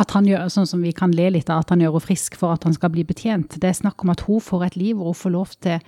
at 0.00 0.14
han 0.16 0.24
gjør, 0.24 0.46
sånn 0.48 0.68
som 0.68 0.80
vi 0.80 0.94
kan 0.96 1.12
le 1.12 1.26
litt 1.34 1.50
av, 1.52 1.66
at 1.66 1.72
han 1.74 1.82
gjør 1.82 1.98
henne 1.98 2.06
frisk 2.06 2.38
for 2.40 2.54
at 2.54 2.64
han 2.64 2.72
skal 2.72 2.92
bli 2.94 3.04
betjent. 3.04 3.58
Det 3.60 3.68
er 3.68 3.76
snakk 3.76 4.00
om 4.04 4.12
at 4.14 4.22
hun 4.24 4.40
får 4.40 4.64
et 4.70 4.78
liv 4.80 4.96
hvor 4.96 5.10
hun 5.12 5.18
får 5.18 5.34
lov 5.34 5.52
til 5.60 5.82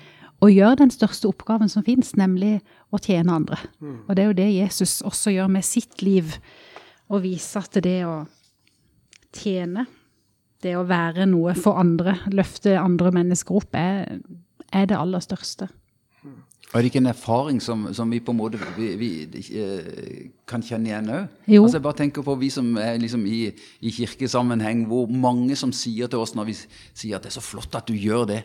å 0.45 0.51
gjør 0.53 0.79
den 0.83 0.93
største 0.93 1.31
oppgaven 1.31 1.71
som 1.73 1.85
fins, 1.87 2.13
nemlig 2.21 2.59
å 2.93 3.01
tjene 3.01 3.33
andre. 3.33 3.59
Mm. 3.81 3.99
Og 4.05 4.15
det 4.15 4.23
er 4.23 4.31
jo 4.31 4.39
det 4.39 4.49
Jesus 4.53 4.99
også 5.07 5.33
gjør 5.35 5.53
med 5.57 5.67
sitt 5.67 6.05
liv, 6.05 6.37
å 7.09 7.21
vise 7.21 7.61
at 7.61 7.77
det 7.85 8.01
å 8.09 8.25
tjene 9.35 9.85
det 10.65 10.75
å 10.79 10.87
være 10.89 11.27
noe 11.29 11.53
for 11.59 11.77
andre, 11.77 12.17
løfte 12.33 12.79
andre 12.81 13.13
mennesker 13.13 13.59
opp, 13.59 13.77
er, 13.77 14.21
er 14.73 14.87
det 14.89 14.97
aller 14.97 15.21
største. 15.25 15.69
Og 16.75 16.79
er 16.79 16.83
det 16.83 16.91
ikke 16.91 17.01
en 17.05 17.11
erfaring 17.13 17.59
som, 17.63 17.85
som 17.95 18.11
vi 18.11 18.19
på 18.25 18.33
en 18.33 18.39
måte 18.41 18.59
vi, 18.75 18.89
vi, 18.99 19.11
eh, 19.61 20.25
kan 20.49 20.65
kjenne 20.65 20.89
igjen 20.89 21.11
òg? 21.13 21.29
Altså, 21.47 21.77
jeg 21.77 21.85
bare 21.85 21.99
tenker 22.01 22.25
på 22.27 22.35
vi 22.41 22.49
som 22.51 22.73
er 22.83 22.97
liksom 22.99 23.23
i, 23.31 23.45
i, 23.79 23.93
kirkesammenheng, 23.95 24.83
hvor 24.91 25.07
mange 25.07 25.55
som 25.61 25.71
sier 25.77 26.11
til 26.11 26.25
oss 26.25 26.35
når 26.35 26.49
vi 26.49 26.57
sier 26.59 27.21
at 27.21 27.23
det 27.23 27.31
er 27.31 27.37
så 27.37 27.45
flott 27.45 27.79
at 27.79 27.87
du 27.87 27.95
gjør 27.95 28.27
det. 28.33 28.41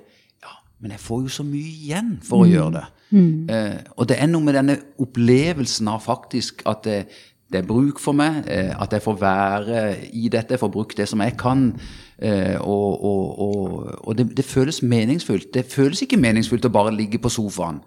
Men 0.80 0.96
jeg 0.96 1.04
får 1.04 1.26
jo 1.26 1.34
så 1.40 1.44
mye 1.44 1.72
igjen 1.74 2.14
for 2.24 2.40
mm. 2.40 2.46
å 2.46 2.52
gjøre 2.54 2.76
det. 2.78 2.86
Mm. 3.10 3.50
Eh, 3.50 3.80
og 3.98 4.08
det 4.12 4.20
er 4.22 4.30
noe 4.30 4.46
med 4.46 4.56
denne 4.56 4.78
opplevelsen 5.02 5.90
av 5.92 6.04
faktisk 6.06 6.62
at 6.70 6.86
det, 6.86 7.00
det 7.50 7.64
er 7.64 7.68
bruk 7.68 8.00
for 8.02 8.14
meg, 8.18 8.44
eh, 8.48 8.70
at 8.78 8.94
jeg 8.94 9.04
får 9.04 9.18
være 9.20 9.80
i 10.14 10.30
dette, 10.30 10.54
jeg 10.54 10.62
får 10.62 10.72
brukt 10.74 10.98
det 10.98 11.08
som 11.10 11.24
jeg 11.26 11.36
kan. 11.40 11.72
Eh, 12.20 12.58
og, 12.62 13.06
og, 13.06 13.40
og, 13.40 13.88
og 14.08 14.18
det, 14.18 14.28
det, 14.38 14.46
føles 14.46 14.84
meningsfullt. 14.84 15.50
Det 15.54 15.66
føles 15.72 16.04
ikke 16.06 16.20
meningsfullt 16.20 16.68
å 16.68 16.74
bare 16.74 16.94
ligge 16.94 17.22
på 17.22 17.32
sofaen. 17.34 17.82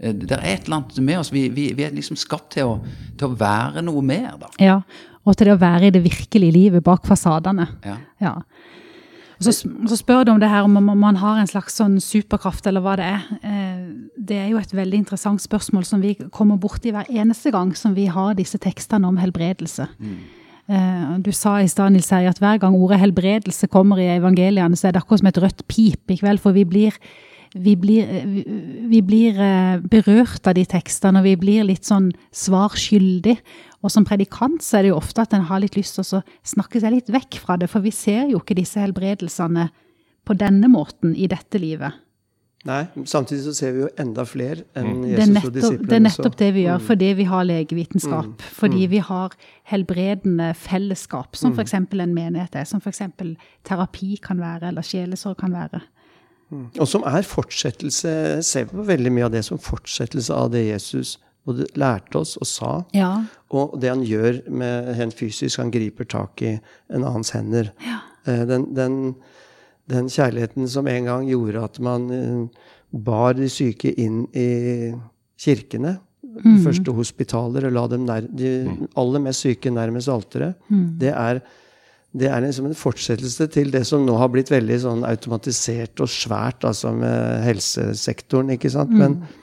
Eh, 0.00 0.14
det 0.14 0.32
er 0.34 0.46
et 0.56 0.66
eller 0.66 0.80
annet 0.80 0.98
med 1.04 1.20
oss. 1.20 1.32
Vi, 1.32 1.46
vi, 1.54 1.68
vi 1.76 1.86
er 1.86 1.94
liksom 1.94 2.18
skapt 2.18 2.56
til 2.56 2.72
å, 2.72 2.78
til 3.18 3.30
å, 3.30 3.36
være 3.38 3.84
noe 3.86 4.02
mer. 4.02 4.32
da. 4.40 4.50
Ja, 4.62 4.80
og 5.24 5.36
til 5.36 5.48
det 5.48 5.56
å 5.56 5.62
være 5.62 5.88
i 5.88 5.94
det 5.94 6.02
virkelige 6.04 6.56
livet 6.56 6.84
bak 6.84 7.06
fasadene. 7.06 7.68
Ja. 7.86 7.98
ja. 8.20 8.34
Og 9.38 9.46
så, 9.46 9.52
så, 9.88 9.96
spør 9.98 10.24
du 10.24 10.32
om 10.34 10.40
det 10.40 10.50
her 10.50 10.66
om 10.66 10.78
man 10.78 11.18
har 11.18 11.40
en 11.40 11.50
slags 11.50 11.76
sånn 11.80 11.96
superkraft, 12.02 12.66
eller 12.70 12.84
hva 12.84 12.94
det 13.00 13.08
er. 13.16 13.26
Eh, 13.42 13.82
det 14.14 14.38
er 14.38 14.48
jo 14.52 14.60
et 14.60 14.74
veldig 14.74 15.02
interessant 15.02 15.42
spørsmål 15.42 15.86
som 15.88 16.04
vi 16.04 16.14
kommer 16.34 16.60
borti 16.60 16.94
hver 16.94 17.10
eneste 17.10 17.52
gang 17.54 17.74
som 17.78 17.96
vi 17.98 18.06
har 18.12 18.36
disse 18.38 18.60
tekstene 18.62 19.08
om 19.10 19.18
helbredelse. 19.20 19.88
Mm. 19.98 20.16
Eh, 20.64 21.16
du 21.20 21.32
sa 21.36 21.58
i 21.60 21.68
stad, 21.68 21.92
Nils 21.92 22.08
Herje, 22.14 22.30
at 22.32 22.40
hver 22.40 22.62
gang 22.62 22.76
ordet 22.78 23.02
helbredelse 23.02 23.68
kommer 23.72 24.00
i 24.00 24.08
evangeliene, 24.14 24.78
så 24.78 24.88
er 24.88 24.96
det 24.96 25.02
akkurat 25.02 25.24
som 25.24 25.32
et 25.32 25.42
rødt 25.42 25.64
pip 25.68 26.14
i 26.14 26.18
kveld, 26.20 26.40
for 26.40 26.56
vi 26.56 26.64
blir, 26.68 26.96
vi 27.54 27.76
blir, 27.78 28.08
vi, 28.26 28.42
vi 28.90 29.00
blir 29.06 29.38
berørt 29.86 30.46
av 30.50 30.56
de 30.58 30.64
tekstene, 30.66 31.20
og 31.20 31.28
vi 31.28 31.36
blir 31.38 31.66
litt 31.68 31.86
sånn 31.86 32.10
svar 32.34 32.74
skyldig. 32.78 33.36
Og 33.84 33.92
som 33.92 34.06
predikant 34.08 34.64
så 34.64 34.78
er 34.78 34.86
det 34.86 34.94
jo 34.94 34.98
ofte 34.98 35.22
at 35.22 35.34
en 35.36 35.46
har 35.50 35.62
litt 35.62 35.76
lyst 35.78 35.98
til 35.98 36.18
å 36.18 36.22
snakke 36.46 36.82
seg 36.82 36.96
litt 36.96 37.12
vekk 37.12 37.38
fra 37.42 37.58
det, 37.60 37.68
for 37.70 37.84
vi 37.84 37.92
ser 37.94 38.30
jo 38.32 38.40
ikke 38.40 38.56
disse 38.58 38.80
helbredelsene 38.80 39.68
på 40.24 40.36
denne 40.40 40.70
måten 40.72 41.12
i 41.14 41.28
dette 41.30 41.60
livet. 41.60 42.00
Nei, 42.64 42.86
samtidig 43.04 43.42
så 43.44 43.52
ser 43.52 43.74
vi 43.76 43.82
jo 43.82 43.88
enda 44.00 44.24
flere 44.24 44.62
enn 44.72 44.86
mm. 44.88 45.08
Jesus 45.10 45.32
nettopp, 45.34 45.48
og 45.50 45.56
disiplene. 45.58 45.88
Det 45.90 45.96
er 45.96 46.04
nettopp 46.06 46.36
det 46.40 46.46
vi 46.56 46.62
gjør, 46.64 46.78
mm. 46.80 46.86
fordi 46.86 47.08
vi 47.18 47.26
har 47.28 47.44
legevitenskap. 47.44 48.30
Mm. 48.30 48.54
Fordi 48.56 48.86
mm. 48.86 48.92
vi 48.94 49.00
har 49.04 49.34
helbredende 49.68 50.46
fellesskap, 50.56 51.36
som 51.36 51.52
mm. 51.52 51.58
f.eks. 51.60 51.74
en 51.76 52.14
menighet 52.16 52.56
er. 52.56 52.64
Som 52.70 52.80
f.eks. 52.80 53.02
terapi 53.68 54.16
kan 54.24 54.40
være, 54.40 54.70
eller 54.72 54.86
sjelesorg 54.86 55.36
kan 55.44 55.52
være. 55.52 55.82
Mm. 56.50 56.66
Og 56.78 56.88
som 56.88 57.04
er 57.08 57.22
fortsettelse, 57.26 58.08
Jeg 58.08 58.44
ser 58.44 58.66
på 58.70 58.84
veldig 58.84 59.12
mye 59.12 59.24
av 59.28 59.32
det 59.32 59.44
som 59.46 59.58
fortsettelse 59.58 60.34
av 60.34 60.50
det 60.52 60.66
Jesus 60.66 61.18
både 61.44 61.66
lærte 61.76 62.20
oss 62.20 62.36
og 62.40 62.48
sa, 62.48 62.72
ja. 62.96 63.10
og 63.52 63.76
det 63.80 63.90
han 63.92 64.04
gjør 64.06 64.40
med 64.48 64.94
hen 64.96 65.12
fysisk. 65.12 65.60
Han 65.60 65.72
griper 65.74 66.08
tak 66.08 66.42
i 66.42 66.54
en 66.54 67.04
annens 67.04 67.34
hender. 67.36 67.68
Ja. 67.84 68.00
Eh, 68.24 68.44
den, 68.48 68.70
den, 68.76 68.96
den, 69.92 70.08
kjærligheten 70.08 70.68
som 70.70 70.88
en 70.88 71.10
gang 71.10 71.28
gjorde 71.28 71.66
at 71.68 71.80
man 71.84 72.08
eh, 72.14 72.64
bar 72.90 73.36
de 73.36 73.50
syke 73.52 73.92
inn 73.92 74.24
i 74.32 74.94
kirkene. 75.40 75.98
Mm. 76.34 76.64
Første 76.64 76.94
hospitaler, 76.96 77.68
og 77.68 77.76
la 77.76 77.84
dem 77.92 78.08
nær, 78.08 78.24
de 78.26 78.54
aller 78.98 79.22
mest 79.22 79.44
syke 79.44 79.70
nærmest 79.70 80.10
alteret. 80.10 80.56
Mm. 80.72 80.86
Det 80.98 81.12
er 81.12 81.44
det 82.14 82.28
er 82.30 82.44
liksom 82.44 82.68
en 82.68 82.78
fortsettelse 82.78 83.48
til 83.50 83.72
det 83.74 83.82
som 83.88 84.04
nå 84.06 84.14
har 84.20 84.30
blitt 84.30 84.52
veldig 84.52 84.76
sånn 84.84 85.06
automatisert 85.08 85.98
og 86.04 86.10
svært, 86.12 86.62
altså 86.66 86.92
med 86.94 87.42
helsesektoren. 87.46 88.54
ikke 88.54 88.70
sant? 88.70 88.94
Mm. 88.94 89.02
Men 89.02 89.40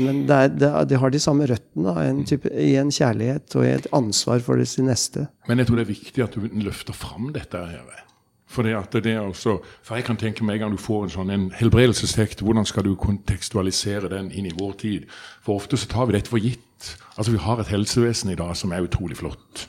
men 0.00 0.24
det, 0.26 0.34
er, 0.34 0.48
det, 0.50 0.70
det, 0.90 0.98
har 0.98 1.12
de 1.12 1.20
samme 1.22 1.46
røttene 1.46 1.92
en 2.02 2.24
type, 2.26 2.50
i 2.50 2.72
en 2.80 2.90
kjærlighet 2.90 3.54
og 3.54 3.66
i 3.66 3.74
et 3.76 3.86
ansvar 3.94 4.40
for 4.42 4.58
det 4.58 4.66
sin 4.70 4.88
neste. 4.90 5.28
Men 5.46 5.60
jeg 5.60 5.68
tror 5.68 5.78
det 5.78 5.84
er 5.84 5.92
viktig 5.92 6.24
at 6.24 6.34
du 6.34 6.48
løfter 6.64 6.96
fram 6.96 7.28
dette. 7.36 7.60
her. 7.60 8.02
For, 8.54 8.66
også, 8.66 9.58
for 9.82 9.98
jeg 9.98 10.06
kan 10.06 10.18
tenke 10.18 10.44
meg 10.46 10.58
en 10.58 10.64
gang 10.64 10.74
du 10.74 10.82
får 10.82 11.06
en 11.06 11.14
sånn 11.14 11.32
en 11.34 11.48
helbredelsestekt, 11.58 12.42
hvordan 12.42 12.66
skal 12.66 12.86
du 12.86 12.94
kontekstualisere 12.98 14.10
den 14.12 14.30
inn 14.30 14.46
i 14.50 14.54
vår 14.54 14.76
tid? 14.82 15.08
For 15.42 15.58
ofte 15.58 15.78
så 15.80 15.90
tar 15.90 16.08
vi 16.10 16.18
dette 16.18 16.32
for 16.32 16.42
gitt. 16.42 16.94
Altså 17.16 17.34
Vi 17.34 17.42
har 17.42 17.60
et 17.60 17.72
helsevesen 17.72 18.30
i 18.34 18.38
dag 18.38 18.54
som 18.58 18.74
er 18.74 18.86
utrolig 18.86 19.18
flott. 19.20 19.68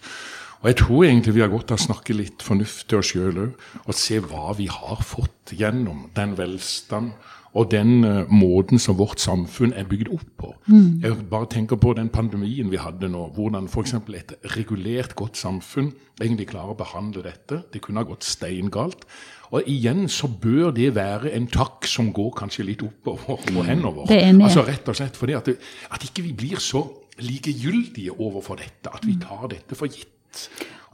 Og 0.65 0.71
jeg 0.71 0.79
tror 0.79 1.03
egentlig 1.05 1.35
vi 1.35 1.41
har 1.43 1.51
godt 1.53 1.75
av 1.75 1.77
å 1.77 1.83
snakke 1.83 2.15
litt 2.17 2.41
fornuft 2.41 2.87
til 2.89 2.97
oss 2.97 3.11
sjøl 3.13 3.35
òg, 3.37 3.65
og 3.85 3.93
se 3.93 4.17
hva 4.17 4.55
vi 4.57 4.65
har 4.65 5.03
fått 5.05 5.53
gjennom 5.53 6.07
den 6.17 6.33
velstand 6.39 7.11
og 7.55 7.69
den 7.69 8.01
uh, 8.01 8.31
måten 8.33 8.81
som 8.81 8.97
vårt 8.97 9.21
samfunn 9.21 9.75
er 9.77 9.85
bygd 9.87 10.09
opp 10.11 10.31
på. 10.41 10.49
Mm. 10.65 10.87
Jeg 11.05 11.19
bare 11.29 11.47
tenker 11.53 11.77
på 11.79 11.93
den 11.95 12.09
pandemien 12.09 12.73
vi 12.73 12.81
hadde 12.81 13.07
nå. 13.13 13.27
Hvordan 13.37 13.69
f.eks. 13.69 13.93
et 14.17 14.33
regulert, 14.57 15.13
godt 15.15 15.37
samfunn 15.37 15.93
egentlig 16.17 16.49
klarer 16.49 16.73
å 16.73 16.79
behandle 16.81 17.23
dette. 17.23 17.61
Det 17.71 17.83
kunne 17.85 18.01
ha 18.01 18.09
gått 18.09 18.25
steingalt. 18.25 19.05
Og 19.53 19.69
igjen 19.69 20.09
så 20.11 20.27
bør 20.27 20.73
det 20.75 20.89
være 20.97 21.31
en 21.37 21.45
takk 21.53 21.85
som 21.87 22.09
går 22.15 22.33
kanskje 22.41 22.65
litt 22.73 22.83
oppover 22.83 23.37
og 23.37 23.61
henover. 23.69 24.09
Altså 24.33 24.65
Rett 24.65 24.89
og 24.91 24.97
slett 24.97 25.15
fordi 25.21 25.37
at, 25.37 25.47
det, 25.47 25.61
at 25.93 26.09
ikke 26.09 26.25
vi 26.25 26.33
blir 26.35 26.59
så 26.59 26.83
likegyldige 27.21 28.17
overfor 28.17 28.59
dette. 28.59 28.91
At 28.91 29.05
vi 29.07 29.15
tar 29.21 29.47
dette 29.53 29.79
for 29.79 29.87
gitt. 29.87 30.14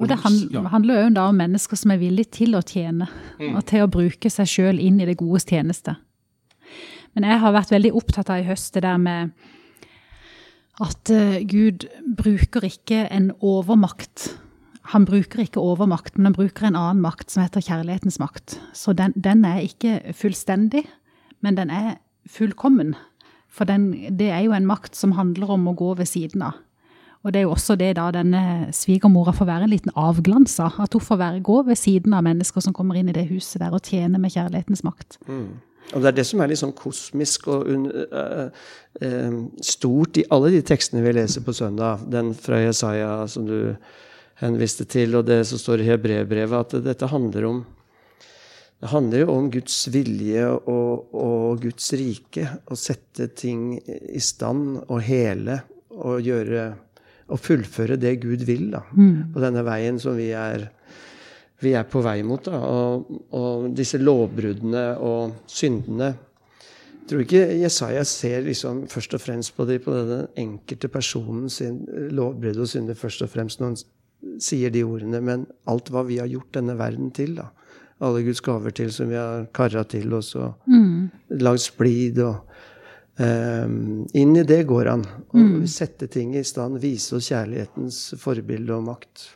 Og 0.02 0.10
Det 0.10 0.18
handler 0.24 1.04
jo 1.04 1.24
om 1.28 1.38
mennesker 1.38 1.78
som 1.78 1.92
er 1.94 2.02
villige 2.02 2.34
til 2.42 2.56
å 2.58 2.64
tjene, 2.66 3.06
mm. 3.38 3.54
og 3.54 3.66
til 3.70 3.86
å 3.86 3.92
bruke 3.92 4.32
seg 4.34 4.50
sjøl 4.50 4.80
inn 4.82 4.98
i 5.02 5.06
det 5.06 5.20
godes 5.20 5.46
tjeneste. 5.46 5.94
Men 7.14 7.28
jeg 7.28 7.42
har 7.44 7.54
vært 7.54 7.74
veldig 7.74 7.92
opptatt 8.00 8.32
av 8.32 8.42
i 8.42 8.48
høst 8.48 8.74
det 8.74 8.86
der 8.86 8.98
med 9.02 9.36
at 10.82 11.12
uh, 11.14 11.38
Gud 11.46 11.86
bruker 12.18 12.66
ikke 12.66 13.04
en 13.14 13.30
overmakt. 13.46 14.32
Han 14.96 15.06
bruker 15.06 15.44
ikke 15.44 15.62
overmakt, 15.62 16.18
men 16.18 16.32
han 16.32 16.38
bruker 16.40 16.66
en 16.68 16.80
annen 16.80 17.04
makt 17.04 17.30
som 17.30 17.44
heter 17.44 17.62
kjærlighetens 17.62 18.18
makt. 18.24 18.58
Så 18.74 18.96
den, 18.98 19.14
den 19.14 19.46
er 19.46 19.62
ikke 19.68 20.00
fullstendig, 20.18 20.88
men 21.46 21.60
den 21.60 21.70
er 21.70 22.00
fullkommen. 22.26 22.96
For 23.52 23.68
den, 23.68 23.92
det 24.18 24.32
er 24.32 24.46
jo 24.48 24.56
en 24.56 24.66
makt 24.66 24.98
som 24.98 25.14
handler 25.20 25.52
om 25.54 25.68
å 25.70 25.78
gå 25.78 25.94
ved 26.00 26.10
siden 26.10 26.48
av. 26.48 26.58
Og 27.22 27.34
det 27.34 27.42
er 27.42 27.46
jo 27.46 27.54
også 27.54 27.76
det 27.78 27.92
da 28.00 28.08
denne 28.14 28.72
svigermora 28.74 29.34
får 29.36 29.50
være 29.50 29.68
en 29.68 29.74
liten 29.74 29.94
avglans 30.00 30.56
av. 30.64 30.80
At 30.82 30.96
hun 30.98 31.04
får 31.06 31.20
være, 31.22 31.44
gå 31.46 31.60
ved 31.68 31.78
siden 31.78 32.16
av 32.18 32.26
mennesker 32.26 32.64
som 32.66 32.74
kommer 32.74 32.98
inn 32.98 33.12
i 33.12 33.18
det 33.18 33.28
huset 33.30 33.62
der 33.62 33.76
og 33.78 33.86
tjener 33.86 34.22
med 34.22 34.34
kjærlighetens 34.34 34.82
makt. 34.88 35.20
Mm. 35.28 35.60
Og 35.92 36.02
Det 36.02 36.08
er 36.08 36.18
det 36.18 36.26
som 36.26 36.42
er 36.42 36.50
litt 36.50 36.62
sånn 36.62 36.78
kosmisk 36.78 37.50
og 37.52 37.68
uh, 37.68 38.48
uh, 39.04 39.40
stort 39.66 40.22
i 40.22 40.26
alle 40.34 40.54
de 40.54 40.62
tekstene 40.66 41.04
vi 41.04 41.14
leser 41.18 41.46
på 41.46 41.54
søndag. 41.58 42.06
Den 42.10 42.32
fra 42.38 42.62
Jesaja 42.62 43.12
som 43.30 43.46
du 43.50 43.76
henviste 44.42 44.88
til, 44.90 45.14
og 45.20 45.28
det 45.28 45.44
som 45.50 45.62
står 45.62 45.84
i 45.84 45.90
Hebrevbrevet, 45.92 46.74
at 46.74 46.86
dette 46.86 47.12
handler 47.12 47.50
om 47.50 47.62
det 48.82 48.90
handler 48.90 49.20
jo 49.22 49.34
om 49.36 49.50
Guds 49.54 49.76
vilje 49.94 50.46
og, 50.50 51.12
og, 51.14 51.60
Guds 51.62 51.92
rike. 51.94 52.48
Å 52.66 52.78
sette 52.80 53.28
ting 53.38 53.76
i 53.78 54.22
stand 54.26 54.80
og 54.88 55.04
hele 55.06 55.60
og 55.94 56.26
gjøre 56.26 56.64
Og 57.30 57.40
fullføre 57.40 58.00
det 58.00 58.18
Gud 58.24 58.46
vil 58.48 58.70
da, 58.74 58.82
mm. 58.92 59.32
på 59.34 59.44
denne 59.44 59.64
veien 59.68 60.00
som 60.02 60.18
vi 60.18 60.32
er 60.36 60.70
vi 61.62 61.76
er 61.78 61.86
på 61.86 62.02
vei 62.02 62.24
mot. 62.26 62.42
Da. 62.42 62.58
Og, 62.58 63.22
og 63.38 63.70
disse 63.78 64.00
lovbruddene 64.02 64.86
og 64.98 65.44
syndene 65.46 66.16
jeg 67.02 67.10
tror 67.10 67.24
ikke 67.26 67.56
Jesaja 67.60 68.04
ser 68.08 68.44
liksom 68.46 68.86
først 68.88 69.16
og 69.18 69.20
fremst 69.20 69.56
på, 69.58 69.66
det, 69.68 69.82
på 69.84 69.92
den 69.92 70.28
enkelte 70.40 70.88
personen 70.88 71.50
sin 71.52 71.82
lovbrudd 72.14 72.62
og 72.62 72.70
synder 72.72 72.96
først 72.96 73.26
og 73.26 73.32
fremst 73.34 73.60
når 73.60 73.74
han 73.74 74.40
sier 74.40 74.72
de 74.72 74.84
ordene, 74.86 75.20
men 75.20 75.48
alt 75.68 75.90
hva 75.92 76.06
vi 76.08 76.22
har 76.22 76.30
gjort 76.32 76.54
denne 76.56 76.78
verden 76.80 77.10
til. 77.12 77.34
da. 77.36 77.50
Alle 78.00 78.22
Guds 78.24 78.40
gaver 78.46 78.72
til 78.78 78.94
som 78.94 79.10
vi 79.10 79.18
har 79.20 79.50
kara 79.52 79.84
til 79.84 80.14
oss 80.14 80.36
og 80.40 80.54
mm. 80.72 81.42
lagd 81.42 81.66
splid. 81.66 82.22
og 82.24 82.46
um, 83.18 84.08
Inn 84.14 84.34
i 84.38 84.44
det 84.48 84.64
går 84.70 84.92
han. 84.92 85.06
Å 85.06 85.38
mm. 85.38 85.68
sette 85.68 86.08
ting 86.12 86.36
i 86.38 86.44
stand, 86.48 86.80
vise 86.82 87.18
oss 87.18 87.32
kjærlighetens 87.32 88.02
forbilde 88.22 88.76
og 88.78 88.88
makt. 88.90 89.30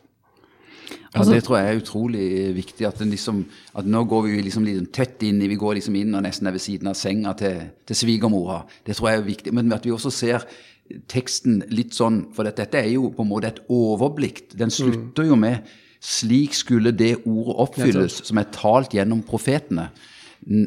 Ja, 0.86 1.20
altså- 1.20 1.34
Det 1.34 1.44
tror 1.44 1.56
jeg 1.58 1.66
er 1.66 1.80
utrolig 1.80 2.54
viktig. 2.54 2.86
At, 2.86 2.98
liksom, 3.00 3.44
at 3.74 3.84
nå 3.84 4.04
går 4.04 4.22
vi 4.22 4.42
liksom 4.42 4.64
litt 4.64 4.92
tett 4.92 5.22
inn 5.22 5.40
vi 5.40 5.56
går 5.56 5.74
liksom 5.74 5.96
inn 5.96 6.14
og 6.14 6.22
nesten 6.22 6.46
er 6.46 6.52
ved 6.52 6.60
siden 6.60 6.86
av 6.88 6.94
senga 6.94 7.32
til, 7.34 7.70
til 7.86 7.96
svigermora. 7.96 8.64
Det 8.84 8.96
tror 8.96 9.10
jeg 9.10 9.18
er 9.18 9.26
viktig. 9.26 9.52
Men 9.52 9.72
at 9.72 9.84
vi 9.84 9.90
også 9.90 10.12
ser 10.12 10.46
teksten 11.10 11.64
litt 11.70 11.96
sånn 11.96 12.32
For 12.34 12.44
dette, 12.44 12.62
dette 12.62 12.78
er 12.78 12.92
jo 12.92 13.10
på 13.10 13.24
en 13.24 13.30
måte 13.30 13.50
et 13.50 13.60
overblikk. 13.68 14.56
Den 14.56 14.70
slutter 14.70 15.26
jo 15.26 15.36
med 15.36 15.64
'slik 16.00 16.54
skulle 16.54 16.92
det 16.92 17.26
ordet 17.26 17.56
oppfylles', 17.56 18.24
som 18.24 18.38
er 18.38 18.44
talt 18.52 18.90
gjennom 18.90 19.22
profetene. 19.22 19.90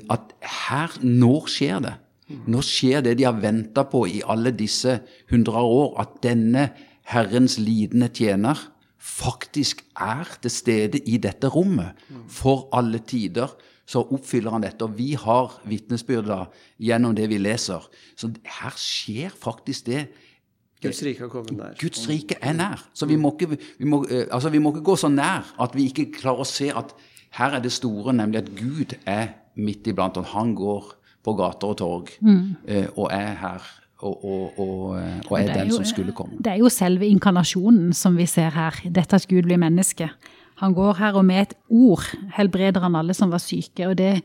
At 0.09 0.33
her 0.41 0.89
når 1.01 1.47
skjer 1.47 1.79
det. 1.81 1.93
Nå 2.29 2.61
skjer 2.65 3.01
det 3.05 3.15
de 3.17 3.25
har 3.25 3.39
venta 3.41 3.85
på 3.89 4.03
i 4.07 4.21
alle 4.25 4.51
disse 4.55 4.99
hundre 5.31 5.63
år. 5.65 5.95
At 6.01 6.19
denne 6.23 6.69
Herrens 7.09 7.57
lidende 7.61 8.11
tjener 8.13 8.59
faktisk 8.99 9.81
er 9.97 10.29
til 10.43 10.51
stede 10.51 10.99
i 11.09 11.17
dette 11.17 11.49
rommet 11.49 11.97
for 12.29 12.67
alle 12.75 12.99
tider, 12.99 13.49
så 13.89 14.03
oppfyller 14.05 14.53
han 14.53 14.65
dette. 14.65 14.85
Og 14.85 14.97
vi 14.97 15.13
har 15.17 15.55
vitnesbyrda 15.65 16.43
gjennom 16.77 17.15
det 17.17 17.29
vi 17.31 17.39
leser. 17.41 17.87
Så 18.15 18.29
her 18.59 18.75
skjer 18.77 19.33
faktisk 19.33 19.87
det. 19.89 20.03
Guds 20.83 21.01
rike 21.03 21.25
har 21.25 21.31
kommet 21.33 21.55
nær. 21.57 21.73
Guds 21.79 22.05
rike 22.07 22.37
er 22.39 22.53
nær. 22.55 22.83
Så 22.93 23.09
vi 23.09 23.17
må, 23.19 23.33
ikke, 23.33 23.57
vi, 23.57 23.87
må, 23.89 24.03
eh, 24.05 24.27
altså 24.31 24.51
vi 24.53 24.61
må 24.61 24.71
ikke 24.71 24.85
gå 24.91 24.95
så 24.99 25.09
nær 25.11 25.49
at 25.59 25.73
vi 25.75 25.89
ikke 25.89 26.11
klarer 26.21 26.45
å 26.45 26.47
se 26.47 26.69
at 26.71 26.93
her 27.35 27.57
er 27.57 27.65
det 27.65 27.73
store, 27.73 28.13
nemlig 28.15 28.43
at 28.43 28.53
Gud 28.57 28.95
er 29.09 29.33
midt 29.59 29.89
iblant 29.89 30.17
og 30.17 30.29
Han 30.31 30.53
går 30.55 30.93
på 31.25 31.35
gater 31.37 31.73
og 31.73 31.77
torg 31.81 32.11
mm. 32.21 32.41
Eh, 32.67 32.87
og 32.95 33.09
er 33.11 33.33
her 33.41 33.69
og, 33.99 34.23
og, 34.23 34.59
og, 34.59 34.83
og 35.27 35.33
er, 35.35 35.49
er, 35.49 35.53
den 35.57 35.71
jo, 35.73 35.79
som 35.79 35.87
skulle 35.87 36.13
komme. 36.15 36.37
Det 36.39 36.53
er 36.53 36.61
jo 36.61 36.69
selve 36.71 37.07
inkarnasjonen 37.11 37.91
som 37.93 38.15
vi 38.15 38.23
ser 38.31 38.53
her. 38.55 38.77
Dette 38.87 39.17
at 39.17 39.27
Gud 39.27 39.43
blir 39.43 39.59
menneske. 39.59 40.07
Han 40.63 40.75
går 40.75 40.93
her 40.99 41.17
og 41.19 41.25
med 41.27 41.41
et 41.41 41.57
ord 41.67 42.05
helbreder 42.35 42.83
han 42.83 42.95
alle 42.95 43.15
som 43.15 43.31
var 43.31 43.43
syke. 43.43 43.87
og 43.87 43.97
det, 43.99 44.21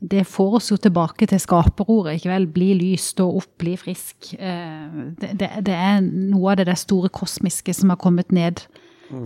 det 0.00 0.26
får 0.28 0.58
oss 0.60 0.70
jo 0.72 0.76
tilbake 0.76 1.26
til 1.26 1.40
skaperordet. 1.40 2.18
ikke 2.18 2.32
vel? 2.34 2.46
Bli 2.52 2.70
lys, 2.76 3.08
stå 3.14 3.30
opp, 3.40 3.48
bli 3.58 3.76
frisk. 3.80 4.34
Eh, 4.36 5.00
det, 5.20 5.34
det, 5.40 5.50
det 5.66 5.76
er 5.76 6.00
noe 6.04 6.52
av 6.52 6.60
det 6.60 6.68
der 6.68 6.80
store 6.80 7.08
kosmiske 7.08 7.72
som 7.72 7.92
har 7.92 8.00
kommet 8.00 8.32
ned 8.32 8.66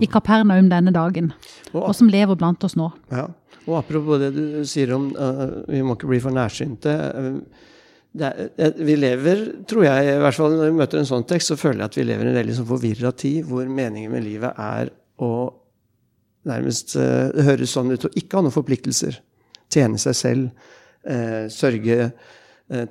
i 0.01 0.07
Kapernaum 0.11 0.69
denne 0.71 0.93
dagen, 0.95 1.31
og, 1.71 1.91
som 1.97 2.09
lever 2.11 2.37
blant 2.39 2.63
oss 2.67 2.75
nå. 2.79 2.89
Ja, 3.13 3.27
og 3.65 3.75
Apropos 3.79 4.21
det 4.21 4.31
du 4.35 4.43
sier 4.67 4.93
om 4.95 5.09
uh, 5.15 5.61
vi 5.69 5.81
må 5.85 5.97
ikke 5.97 6.09
bli 6.09 6.21
for 6.23 6.35
nærsynte. 6.35 6.95
Uh, 7.15 7.67
er, 8.19 8.73
vi 8.81 8.95
lever, 8.97 9.45
tror 9.69 9.85
jeg, 9.85 10.15
i 10.15 10.21
hvert 10.23 10.37
fall 10.37 10.55
når 10.57 10.71
vi 10.71 10.79
møter 10.79 11.01
en 11.01 11.09
sånn 11.09 11.27
tekst, 11.29 11.51
så 11.51 11.59
føler 11.59 11.83
jeg 11.83 11.91
at 11.91 11.99
vi 11.99 12.07
lever 12.09 12.27
i 12.27 12.33
en 12.33 12.39
veldig 12.39 12.57
sånn 12.57 12.69
forvirra 12.71 13.13
tid, 13.13 13.43
hvor 13.49 13.69
meningen 13.69 14.13
med 14.15 14.25
livet 14.25 14.57
er 14.65 14.91
å 15.21 15.31
nærmest 16.49 16.95
uh, 16.97 17.29
høres 17.45 17.75
sånn 17.75 17.93
ut 17.93 18.09
å 18.09 18.13
ikke 18.17 18.39
ha 18.39 18.45
noen 18.45 18.55
forpliktelser. 18.55 19.19
Tjene 19.69 20.01
seg 20.01 20.17
selv. 20.17 20.69
Uh, 20.99 21.45
sørge 21.53 22.11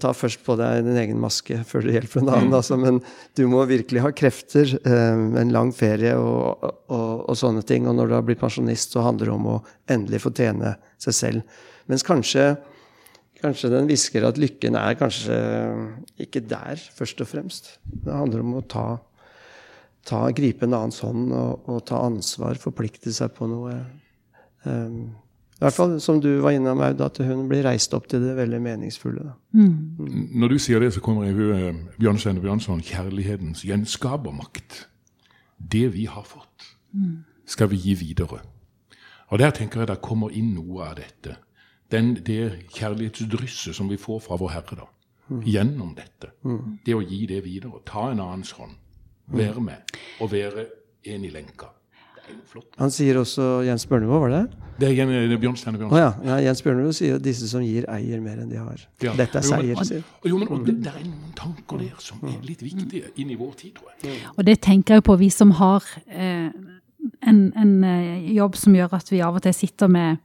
Ta 0.03 0.11
først 0.11 0.41
på 0.43 0.57
deg 0.59 0.81
din 0.83 0.97
egen 0.99 1.21
maske 1.23 1.61
før 1.63 1.85
du 1.87 1.93
hjelper 1.93 2.25
en 2.25 2.31
annen. 2.33 2.49
Mm. 2.51 2.57
Altså, 2.59 2.75
men 2.81 2.97
du 3.39 3.45
må 3.47 3.61
virkelig 3.71 4.03
ha 4.03 4.11
krefter. 4.11 4.73
en 4.83 5.53
lang 5.55 5.71
ferie 5.71 6.17
og, 6.19 6.65
og, 6.91 7.13
og, 7.29 7.37
sånne 7.39 7.63
ting. 7.63 7.87
Og 7.87 7.95
når 7.95 8.11
du 8.11 8.17
har 8.17 8.25
blitt 8.27 8.43
pensjonist, 8.43 8.97
så 8.97 9.05
handler 9.07 9.31
det 9.31 9.37
om 9.37 9.47
å 9.53 9.61
endelig 9.87 10.25
få 10.25 10.35
tjene 10.35 10.75
seg 10.99 11.15
selv. 11.15 11.63
Mens 11.87 12.03
kanskje 12.03 12.57
Kanskje 13.39 13.71
den 13.71 13.87
hvisker 13.87 14.25
at 14.27 14.39
lykken 14.41 14.75
er 14.75 14.97
kanskje 14.99 15.37
ikke 16.25 16.43
der, 16.51 16.81
først 16.97 17.21
og 17.23 17.31
fremst. 17.31 17.71
Det 17.87 18.11
handler 18.11 18.43
om 18.43 18.57
å 18.59 18.65
ta, 18.67 18.87
ta 20.09 20.25
gripe 20.35 20.67
en 20.67 20.75
annens 20.75 20.99
hånd 21.05 21.31
og, 21.31 21.69
og, 21.71 21.85
ta 21.87 22.01
ansvar, 22.09 22.59
forplikte 22.59 23.15
seg 23.15 23.31
på 23.37 23.47
noe. 23.51 23.77
Um, 24.67 25.15
I 25.59 25.65
hvert 25.65 25.75
fall 25.75 25.97
som 26.01 26.21
du 26.23 26.29
var 26.45 26.55
innom, 26.55 26.81
Aud, 26.87 27.01
at 27.03 27.19
hun 27.27 27.49
blir 27.51 27.65
reist 27.67 27.95
opp 27.97 28.07
til 28.11 28.23
det 28.23 28.37
veldig 28.39 28.61
meningsfulle. 28.63 29.33
Mm. 29.59 29.73
Mm. 29.99 30.21
Når 30.39 30.55
du 30.55 30.59
sier 30.63 30.79
det, 30.85 30.93
så 30.95 31.03
kommer 31.03 31.27
jeg 31.27 31.35
uh, 31.35 31.49
Bjørn 31.51 31.81
Bjørnstein 31.99 32.39
Bjørnson, 32.45 32.85
kjærlighetens 32.87 33.65
gjenskapermakt. 33.67 34.85
Det 35.59 35.89
vi 35.97 36.07
har 36.07 36.23
fått, 36.23 36.71
mm. 36.95 37.19
skal 37.47 37.73
vi 37.73 37.83
gi 37.83 37.99
videre. 37.99 38.39
Og 39.29 39.43
der 39.43 39.51
tenker 39.51 39.83
jeg 39.83 39.91
det 39.91 40.01
kommer 40.01 40.31
inn 40.31 40.55
noe 40.55 40.87
av 40.87 40.97
dette 41.03 41.37
den, 41.91 42.15
det 42.27 42.69
kjærlighetsdrysset 42.75 43.77
som 43.77 43.89
vi 43.91 43.97
får 43.97 44.21
fra 44.21 44.37
vår 44.37 44.53
Herre 44.53 44.77
da, 44.83 44.87
mm. 45.29 45.43
gjennom 45.47 45.95
dette. 45.97 46.33
Mm. 46.45 46.79
Det 46.85 46.97
å 46.97 47.03
gi 47.03 47.25
det 47.31 47.43
videre. 47.47 47.81
Ta 47.89 48.11
en 48.13 48.21
annens 48.21 48.53
hånd. 48.59 48.77
Være 49.33 49.61
med. 49.61 49.97
Og 50.21 50.33
være 50.33 50.67
en 51.09 51.25
i 51.25 51.33
lenka. 51.33 51.73
Det 52.29 52.37
jo 52.37 52.49
flott. 52.53 52.69
Han 52.79 52.93
sier 52.95 53.19
også 53.21 53.47
Jens 53.67 53.87
Bjørneboe, 53.89 54.21
var 54.27 54.35
det? 54.35 54.43
Det 54.79 54.89
er, 54.93 55.07
det 55.11 55.33
er 55.35 55.41
Bjørnstein 55.43 55.75
Bjørnstein. 55.75 55.91
Oh, 55.91 55.99
ja. 55.99 56.13
ja. 56.25 56.37
Jens 56.47 56.63
Bjørneboe 56.63 56.95
sier 56.95 57.17
at 57.19 57.25
disse 57.25 57.49
som 57.51 57.65
gir, 57.67 57.89
eier 57.91 58.21
mer 58.23 58.39
enn 58.39 58.53
de 58.53 58.61
har. 58.61 58.85
Ja. 59.03 59.15
Dette 59.19 59.41
er 59.41 59.47
seier, 59.47 59.81
sier 59.89 60.05
Jo, 60.29 60.39
men 60.39 60.63
det, 60.67 60.77
det, 60.85 60.93
er 60.93 61.03
noen 61.03 61.33
tanker 61.39 61.83
der 61.83 61.99
som 62.05 62.23
er 62.29 62.39
litt 62.47 62.63
viktige 62.63 63.11
inn 63.19 63.33
i 63.35 63.39
vår 63.39 63.57
tid, 63.59 63.75
tror 63.81 63.97
jeg. 63.97 64.21
Og 64.37 64.47
det 64.47 64.61
tenker 64.63 65.01
jeg 65.01 65.07
på, 65.09 65.19
vi 65.19 65.33
som 65.35 65.57
har 65.59 65.89
eh, 66.07 66.47
en, 67.27 67.43
en, 67.57 67.75
eh, 67.85 68.31
jobb 68.37 68.57
som 68.61 68.77
gjør 68.77 68.95
at 69.01 69.11
vi 69.11 69.23
av 69.25 69.41
og 69.41 69.45
til 69.47 69.57
sitter 69.57 69.91
med 69.91 70.23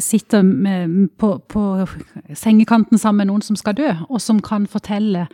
sitter 0.00 0.42
med, 0.42 1.10
på, 1.20 1.36
på, 1.52 1.62
sengekanten 2.34 2.98
sammen 2.98 3.22
med 3.22 3.30
noen 3.30 3.44
som 3.44 3.58
skal 3.60 3.76
dø, 3.76 3.90
og 4.08 4.20
som 4.24 4.40
kan 4.42 4.66
fortelle, 4.66 5.26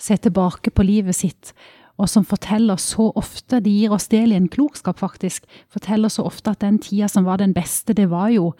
se 0.00 0.16
tilbake 0.16 0.72
på 0.72 0.84
livet 0.88 1.14
sitt, 1.14 1.52
og 2.00 2.08
som 2.08 2.24
forteller 2.24 2.80
så 2.80 3.10
ofte, 3.18 3.60
de 3.60 3.72
gir 3.72 3.92
oss 3.92 4.08
del 4.08 4.32
i 4.32 4.38
en 4.38 4.48
klokskap 4.48 5.00
faktisk, 5.02 5.44
forteller 5.72 6.12
så 6.12 6.24
ofte 6.28 6.54
at 6.54 6.62
den 6.64 6.78
tida 6.80 7.10
som 7.12 7.26
var 7.28 7.42
den 7.42 7.52
beste, 7.56 7.96
det 7.96 8.08
var 8.10 8.30
jo 8.32 8.52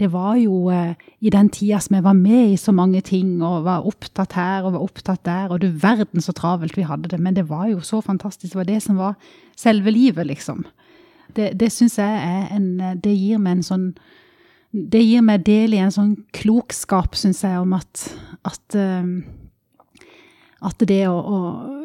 det 0.00 0.08
var 0.14 0.38
jo 0.40 0.70
eh, 0.72 0.94
i 1.20 1.28
den 1.28 1.50
tida 1.52 1.76
som 1.84 1.98
jeg 1.98 2.04
var 2.06 2.16
med 2.16 2.54
i 2.54 2.56
så 2.56 2.72
mange 2.72 3.02
ting 3.04 3.42
og 3.44 3.66
var 3.66 3.84
opptatt 3.84 4.32
her 4.32 4.64
og 4.64 4.72
var 4.72 4.84
opptatt 4.86 5.24
der, 5.28 5.50
og 5.52 5.60
du 5.60 5.66
verden 5.82 6.24
så 6.24 6.32
travelt 6.32 6.78
vi 6.78 6.86
hadde 6.88 7.10
det, 7.12 7.18
men 7.20 7.36
det 7.36 7.50
var 7.50 7.66
jo 7.68 7.82
så 7.84 8.00
fantastisk. 8.00 8.54
Det 8.54 8.60
var 8.62 8.70
det 8.70 8.78
som 8.82 8.96
var 8.96 9.18
selve 9.60 9.92
livet, 9.92 10.26
liksom. 10.26 10.64
Det, 11.36 11.50
det 11.60 11.68
syns 11.72 11.98
jeg 12.00 12.22
er 12.26 12.48
en 12.56 12.96
Det 12.98 13.12
gir 13.12 13.38
meg 13.38 13.52
en 13.52 13.62
sånn 13.62 13.84
Det 14.72 14.98
gir 14.98 15.22
meg 15.22 15.44
del 15.46 15.76
i 15.76 15.78
en 15.78 15.92
sånn 15.94 16.16
klokskap, 16.34 17.14
syns 17.14 17.44
jeg, 17.44 17.60
om 17.60 17.76
at 17.76 18.08
at, 18.40 18.74
at 20.64 20.82
det 20.88 21.02
å, 21.06 21.18
å 21.20 21.79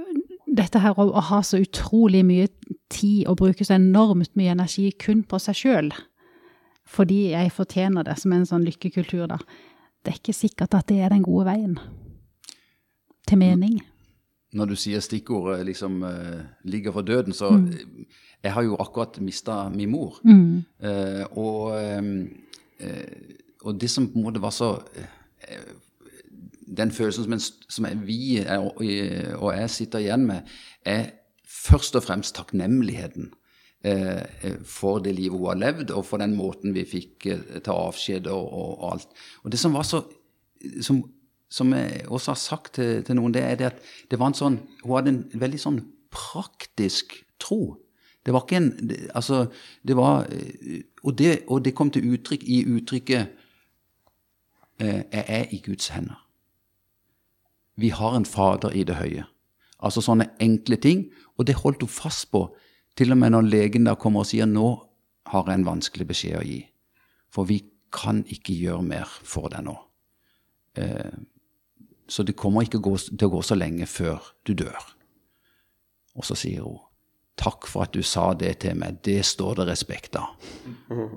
dette 0.56 0.82
her 0.82 0.98
å, 1.00 1.08
ha 1.30 1.42
så 1.44 1.60
utrolig 1.62 2.24
mye 2.26 2.50
tid 2.94 3.26
og 3.30 3.40
bruke 3.42 3.66
så 3.66 3.78
enormt 3.78 4.34
mye 4.40 4.54
energi 4.56 4.90
kun 5.02 5.24
på 5.28 5.40
seg 5.42 5.60
sjøl, 5.60 5.92
fordi 6.86 7.32
jeg 7.34 7.54
fortjener 7.56 8.06
det, 8.06 8.18
som 8.22 8.34
en 8.36 8.46
sånn 8.48 8.66
lykkekultur, 8.68 9.26
da. 9.32 9.40
Det 10.06 10.14
er 10.14 10.20
ikke 10.20 10.38
sikkert 10.38 10.76
at 10.78 10.88
det 10.92 11.00
er 11.02 11.14
den 11.14 11.26
gode 11.26 11.48
veien 11.48 11.80
til 13.26 13.42
mening. 13.42 13.80
Når 14.56 14.70
du 14.70 14.76
sier 14.80 15.02
stikkordet 15.04 15.66
liksom 15.68 15.98
uh, 16.06 16.46
ligger 16.64 16.94
for 16.96 17.08
døden, 17.08 17.34
så 17.34 17.50
mm. 17.58 18.06
Jeg 18.46 18.54
har 18.54 18.62
jo 18.62 18.76
akkurat 18.78 19.18
mista 19.26 19.70
min 19.74 19.90
mor. 19.90 20.20
Mm. 20.22 20.62
Uh, 20.78 21.24
og, 21.34 21.74
uh, 21.74 22.92
og, 23.64 23.82
det 23.82 23.90
som 23.90 24.06
på 24.06 24.20
en 24.20 24.28
måte 24.28 24.42
var 24.44 24.54
så 24.54 24.70
Den 26.66 26.92
følelsen 26.92 27.24
som, 27.24 27.34
en, 27.34 27.40
som 27.70 28.08
vi 28.08 28.38
er, 28.42 28.60
og 29.38 29.52
jeg 29.54 29.70
sitter 29.70 30.00
igjen 30.00 30.26
med, 30.26 30.48
er 30.86 31.12
først 31.46 31.96
og 31.96 32.04
fremst 32.04 32.36
takknemligheten 32.36 33.34
Eh, 33.86 34.56
for 34.66 35.00
det 35.00 35.14
livet 35.14 35.38
hun 35.38 35.48
har 35.48 35.60
levd, 35.62 35.92
og 35.92 36.06
for 36.06 36.18
den 36.18 36.34
måten 36.36 36.74
vi 36.74 36.88
fikk 36.90 37.26
eh, 37.30 37.42
ta 37.62 37.76
avskjed 37.86 38.26
og, 38.34 38.48
og, 38.50 38.86
alt. 38.94 39.12
Og 39.44 39.52
det 39.54 39.60
som 39.62 39.74
var 39.78 39.86
så 39.86 40.04
Som, 40.82 41.04
som 41.50 41.74
jeg 41.74 42.06
også 42.08 42.32
har 42.32 42.38
sagt 42.40 42.74
til, 42.74 43.04
til, 43.04 43.16
noen, 43.16 43.34
det 43.34 43.42
er 43.44 43.56
det 43.56 43.66
at 43.68 43.82
det 44.10 44.18
sånn 44.18 44.56
Hun 44.82 44.96
hadde 44.96 45.12
en 45.12 45.42
veldig 45.42 45.60
sånn 45.62 45.80
praktisk 46.10 47.14
tro. 47.38 47.78
Det 48.26 48.34
var 48.34 48.48
ikke 48.48 48.58
en 48.58 48.96
Altså, 49.14 49.52
det 49.84 49.96
var 49.96 50.26
og 51.04 51.18
det, 51.18 51.44
og 51.48 51.66
det, 51.66 51.76
kom 51.76 51.92
til 51.92 52.08
uttrykk 52.16 52.44
i 52.44 52.66
uttrykket 52.66 53.28
eh, 54.80 55.04
'Jeg 55.12 55.26
er 55.28 55.46
i 55.52 55.62
Guds 55.66 55.90
hender'. 55.90 56.25
Vi 57.76 57.90
har 57.90 58.16
en 58.16 58.26
Fader 58.26 58.72
i 58.72 58.84
det 58.88 58.96
høye. 59.00 59.26
Altså 59.84 60.02
sånne 60.02 60.30
enkle 60.42 60.78
ting. 60.82 61.06
Og 61.38 61.48
det 61.48 61.60
holdt 61.60 61.84
hun 61.84 61.92
fast 61.92 62.30
på 62.32 62.48
til 62.96 63.12
og 63.12 63.20
med 63.20 63.34
når 63.36 63.50
legen 63.50 63.90
da 63.90 63.98
kommer 64.00 64.24
og 64.24 64.30
sier 64.30 64.48
nå 64.48 64.70
har 65.32 65.50
jeg 65.50 65.60
en 65.60 65.68
vanskelig 65.68 66.08
beskjed 66.08 66.40
å 66.40 66.46
gi. 66.46 66.62
For 67.34 67.48
vi 67.50 67.60
kan 67.96 68.24
ikke 68.32 68.56
gjøre 68.56 68.86
mer 68.88 69.12
for 69.24 69.52
deg 69.52 69.66
nå. 69.68 69.76
Eh, 70.80 71.18
så 72.08 72.24
det 72.24 72.38
kommer 72.40 72.64
ikke 72.64 72.80
til 72.80 73.28
å 73.28 73.34
gå 73.34 73.42
så 73.44 73.58
lenge 73.58 73.88
før 73.90 74.24
du 74.48 74.54
dør. 74.54 74.80
Og 76.16 76.28
så 76.28 76.38
sier 76.40 76.64
hun 76.64 76.80
takk 77.36 77.68
for 77.68 77.84
at 77.84 77.92
du 77.92 78.04
sa 78.06 78.30
det 78.38 78.54
til 78.64 78.78
meg, 78.80 79.02
det 79.04 79.26
står 79.28 79.60
det 79.60 79.68
respekt 79.68 80.16
av. 80.16 80.38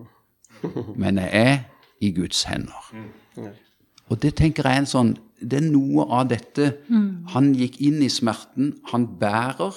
Men 1.02 1.20
jeg 1.22 1.30
er 1.30 1.60
i 2.02 2.10
Guds 2.16 2.42
hender. 2.48 2.88
Og 4.08 4.18
det 4.22 4.34
tenker 4.40 4.66
jeg 4.66 4.80
er 4.80 4.82
en 4.82 4.90
sånn 4.90 5.12
Det 5.40 5.61
er 5.61 5.68
noe 5.70 6.07
av 6.11 6.29
dette. 6.31 6.72
Han 7.35 7.53
gikk 7.55 7.81
inn 7.81 8.03
i 8.03 8.11
smerten. 8.12 8.74
Han 8.92 9.07
bærer 9.20 9.77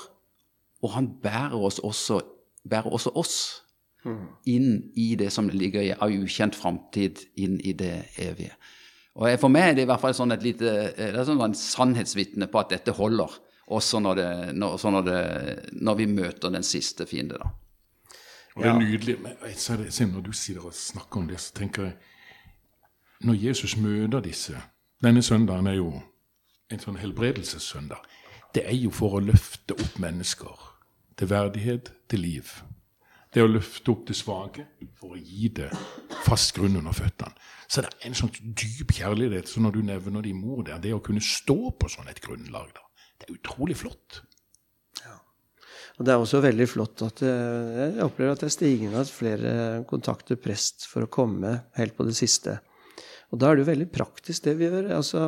og 0.82 0.94
han 0.96 1.10
bærer 1.22 1.58
oss 1.58 1.80
også, 1.80 2.22
bærer 2.70 2.90
også 2.90 3.14
oss 3.16 3.36
inn 4.50 4.92
i 4.98 5.14
det 5.16 5.30
som 5.34 5.50
ligger 5.50 5.84
i 5.86 5.92
av 5.94 6.10
ukjent 6.10 6.58
framtid, 6.58 7.22
inn 7.38 7.60
i 7.62 7.74
det 7.78 7.94
evige. 8.18 8.56
Og 9.14 9.30
For 9.40 9.52
meg 9.52 9.70
er 9.70 9.76
det 9.78 9.86
i 9.86 9.90
hvert 9.92 10.02
fall 10.02 10.16
sånn 10.18 10.34
et 10.34 10.44
lite, 10.44 10.72
det 10.98 11.12
er 11.12 11.28
sånn 11.28 11.44
en 11.44 11.58
sannhetsvitne 11.58 12.48
på 12.50 12.62
at 12.62 12.72
dette 12.74 12.96
holder, 12.98 13.30
også 13.72 14.00
når, 14.02 14.16
det, 14.18 14.30
når, 14.58 14.78
når, 14.96 15.06
det, 15.06 15.20
når 15.86 16.00
vi 16.00 16.08
møter 16.10 16.50
den 16.50 16.66
siste 16.66 17.06
fiende. 17.06 17.38
da. 17.38 17.52
Og 18.56 18.64
det 18.64 18.72
er 18.72 18.80
nydelig. 18.80 19.18
Men 19.22 20.12
når 20.16 20.26
du 20.26 20.32
sitter 20.36 20.66
og 20.66 20.74
snakker 20.76 21.22
om 21.22 21.28
det, 21.30 21.40
så 21.40 21.54
tenker 21.56 21.84
jeg 21.84 21.94
Når 23.22 23.36
Jesus 23.38 23.78
møter 23.78 24.20
disse 24.26 24.58
Denne 25.02 25.24
søndagen 25.26 25.66
er 25.68 25.80
jo 25.80 25.96
en 26.70 26.82
sånn 26.82 27.00
helbredelsessøndag. 27.02 28.04
Det 28.54 28.62
er 28.68 28.76
jo 28.78 28.92
for 28.94 29.18
å 29.18 29.24
løfte 29.24 29.74
opp 29.74 29.98
mennesker 30.02 30.68
til 31.18 31.32
verdighet, 31.32 31.90
til 32.12 32.22
liv. 32.22 32.52
Det 33.34 33.42
å 33.42 33.50
løfte 33.50 33.94
opp 33.94 34.06
det 34.10 34.18
svake 34.20 34.68
for 35.00 35.16
å 35.16 35.18
gi 35.18 35.50
det 35.58 35.72
fast 36.28 36.54
grunn 36.58 36.78
under 36.78 36.94
føttene. 36.94 37.34
Så 37.72 37.82
det 37.82 37.90
er 37.90 38.10
en 38.10 38.18
sånn 38.20 38.34
dyp 38.36 38.94
kjærlighet. 38.94 39.50
Så 39.50 39.64
når 39.64 39.78
du 39.78 39.82
nevner 39.88 40.26
din 40.26 40.38
mor 40.38 40.66
der, 40.68 40.82
det 40.84 40.94
å 40.94 41.02
kunne 41.02 41.24
stå 41.24 41.72
på 41.80 41.90
sånn 41.90 42.12
et 42.12 42.22
grunnlag, 42.22 42.74
da, 42.76 43.06
det 43.18 43.30
er 43.30 43.38
utrolig 43.40 43.80
flott. 43.80 44.22
Ja. 45.00 45.16
Og 45.98 46.06
det 46.06 46.14
er 46.14 46.22
også 46.22 46.44
veldig 46.44 46.68
flott 46.70 47.02
at 47.08 47.24
eh, 47.26 47.78
jeg 47.96 48.04
opplever 48.06 48.36
at 48.36 48.44
det 48.44 48.52
er 48.52 48.58
stigende 48.60 49.02
at 49.02 49.14
flere 49.14 49.54
kontakter 49.90 50.38
prest 50.38 50.86
for 50.92 51.08
å 51.08 51.10
komme 51.10 51.62
helt 51.80 51.98
på 51.98 52.06
det 52.06 52.20
siste. 52.20 52.60
Og 53.32 53.40
da 53.40 53.50
er 53.50 53.58
det 53.58 53.66
jo 53.66 53.72
veldig 53.72 53.92
praktisk, 53.96 54.44
det 54.44 54.58
vi 54.60 54.68
gjør. 54.68 54.92
altså 54.98 55.26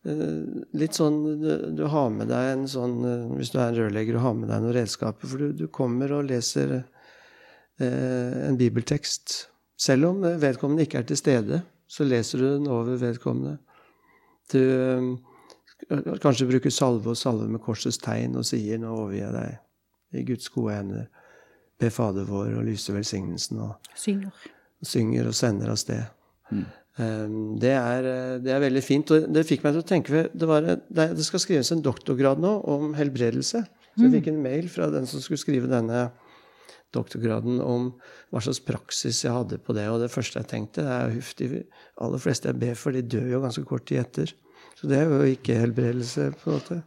Eh, 0.00 0.36
litt 0.80 0.96
sånn 0.96 1.18
du, 1.42 1.48
du, 1.76 1.82
har 1.92 2.06
med 2.08 2.30
deg 2.32 2.46
en 2.54 2.62
sånn 2.72 3.02
eh, 3.04 3.32
Hvis 3.36 3.50
du 3.52 3.58
er 3.58 3.66
en 3.66 3.74
rørlegger 3.76 4.16
og 4.16 4.22
har 4.24 4.38
med 4.38 4.48
deg 4.48 4.62
noen 4.64 4.72
redskaper 4.72 5.28
For 5.28 5.42
du, 5.42 5.50
du 5.52 5.66
kommer 5.68 6.14
og 6.16 6.24
leser 6.30 6.72
eh, 6.78 8.38
en 8.46 8.56
bibeltekst. 8.56 9.34
Selv 9.80 10.08
om 10.08 10.24
vedkommende 10.40 10.86
ikke 10.86 11.02
er 11.02 11.08
til 11.08 11.20
stede, 11.20 11.60
så 11.84 12.06
leser 12.08 12.40
du 12.40 12.46
den 12.46 12.70
over 12.72 12.96
vedkommende. 13.00 13.58
Du 14.52 14.60
eh, 14.60 16.16
kanskje 16.24 16.48
bruker 16.48 16.72
salve 16.72 17.12
og 17.12 17.20
salve 17.20 17.50
med 17.52 17.60
korsets 17.64 18.00
tegn 18.00 18.40
og 18.40 18.48
sier 18.48 18.80
'Nå 18.80 18.96
overgir 18.96 19.26
jeg 19.26 19.36
deg 19.36 20.20
i 20.20 20.26
Guds 20.32 20.48
gode 20.48 20.80
hender'. 20.80 21.08
Be 21.80 21.92
Fader 21.92 22.24
vår 22.28 22.56
og 22.56 22.64
lyse 22.68 22.92
velsignelsen. 22.92 23.60
Og 23.68 23.92
synger. 23.96 24.48
Og 24.80 24.88
synger 24.88 25.28
og 25.28 25.36
sender 25.36 25.72
av 25.72 25.80
sted. 25.80 26.08
Mm. 26.52 26.64
Ehm, 27.00 27.58
det 27.60 27.72
er, 27.72 28.06
eh, 28.06 28.38
det 28.44 28.52
er, 28.52 28.62
veldig 28.64 28.82
fint. 28.84 29.12
Og 29.14 29.28
det 29.32 29.46
fikk 29.48 29.64
meg 29.64 29.76
til 29.76 29.84
å 29.84 29.88
tenke 29.88 30.24
det, 30.28 30.48
var, 30.48 30.66
det, 30.66 31.26
skal 31.26 31.42
skrives 31.42 31.72
en 31.74 31.84
doktorgrad 31.84 32.42
nå 32.42 32.56
om 32.70 32.92
helbredelse. 32.98 33.62
Så 33.94 34.02
jeg 34.04 34.10
mm. 34.10 34.16
fikk 34.18 34.32
en 34.32 34.42
mail 34.42 34.68
fra 34.72 34.90
den 34.92 35.08
som 35.10 35.22
skulle 35.22 35.40
skrive 35.40 35.70
denne 35.70 36.08
doktorgraden, 36.94 37.60
om 37.62 37.92
hva 38.34 38.42
slags 38.42 38.62
praksis 38.66 39.22
jeg 39.22 39.34
hadde 39.34 39.60
på 39.62 39.74
det. 39.76 39.86
Og 39.92 40.00
det 40.02 40.10
første 40.10 40.42
jeg 40.42 40.50
tenkte, 40.50 40.82
er 40.82 41.14
huff, 41.14 41.32
de 41.38 41.62
aller 42.02 42.22
fleste 42.22 42.50
jeg 42.50 42.58
ber 42.58 42.78
for, 42.78 42.94
de 42.94 43.04
dør 43.06 43.28
jo 43.36 43.42
ganske 43.44 43.64
kort 43.68 43.86
tid 43.90 44.02
etter. 44.02 44.34
Så 44.78 44.90
det 44.90 44.98
er 44.98 45.12
jo 45.12 45.22
ikke 45.30 45.58
helbredelse, 45.60 46.30
på 46.40 46.50
en 46.50 46.58
måte. 46.58 46.80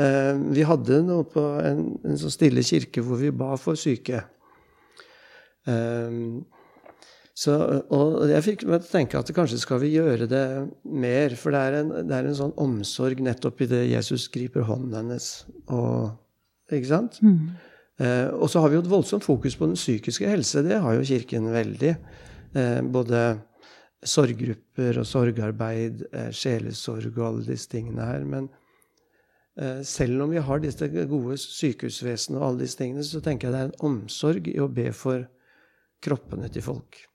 Ehm, 0.00 0.44
vi 0.54 0.66
hadde 0.68 1.00
noe 1.06 1.24
på 1.28 1.46
en, 1.64 1.86
en 2.04 2.20
sånn 2.20 2.36
stille 2.36 2.64
kirke 2.66 3.04
hvor 3.04 3.20
vi 3.22 3.32
ba 3.32 3.54
for 3.60 3.80
syke. 3.80 4.22
Um, 5.68 6.40
så, 7.40 7.54
og 7.88 8.28
jeg 8.28 8.44
fikk 8.44 8.66
meg 8.68 8.82
til 8.82 8.90
å 8.90 8.92
tenke 8.92 9.20
at 9.20 9.30
kanskje 9.32 9.62
skal 9.62 9.80
vi 9.80 9.94
gjøre 9.94 10.26
det 10.28 10.44
mer. 10.84 11.32
For 11.40 11.54
det 11.54 11.60
er 11.64 11.76
en, 11.78 11.92
det 12.10 12.16
er 12.18 12.28
en 12.28 12.36
sånn 12.36 12.52
omsorg 12.60 13.22
nettopp 13.24 13.62
i 13.64 13.68
det 13.70 13.84
Jesus 13.88 14.26
griper 14.32 14.66
hånden 14.68 14.98
hennes. 14.98 15.28
Og, 15.72 16.10
ikke 16.68 16.90
sant? 16.90 17.16
Mm. 17.24 17.54
Eh, 18.04 18.28
og 18.36 18.52
så 18.52 18.60
har 18.60 18.68
vi 18.68 18.76
jo 18.76 18.82
et 18.84 18.92
voldsomt 18.92 19.24
fokus 19.24 19.56
på 19.56 19.70
den 19.70 19.80
psykiske 19.80 20.28
helse. 20.28 20.66
Det 20.66 20.82
har 20.84 20.98
jo 20.98 21.06
Kirken 21.08 21.48
veldig. 21.54 21.94
Eh, 22.60 22.82
både 22.92 23.24
sorggrupper 24.04 25.00
og 25.00 25.08
sorgarbeid, 25.08 26.06
eh, 26.12 26.30
sjelesorg 26.36 27.10
og 27.14 27.26
alle 27.26 27.48
disse 27.48 27.72
tingene 27.72 28.04
her. 28.04 28.28
Men 28.28 28.50
eh, 29.56 29.80
selv 29.80 30.26
om 30.26 30.36
vi 30.36 30.44
har 30.44 30.60
disse 30.60 30.92
gode 30.92 31.40
sykehusvesenene 31.40 32.42
og 32.42 32.50
alle 32.50 32.66
disse 32.66 32.80
tingene, 32.80 33.04
så 33.04 33.24
tenker 33.24 33.48
jeg 33.48 33.56
det 33.56 33.64
er 33.64 33.72
en 33.72 33.94
omsorg 33.94 34.52
i 34.52 34.60
å 34.60 34.68
be 34.68 34.90
for 34.92 35.24
kroppene 36.04 36.52
til 36.52 36.68
folk. 36.68 37.06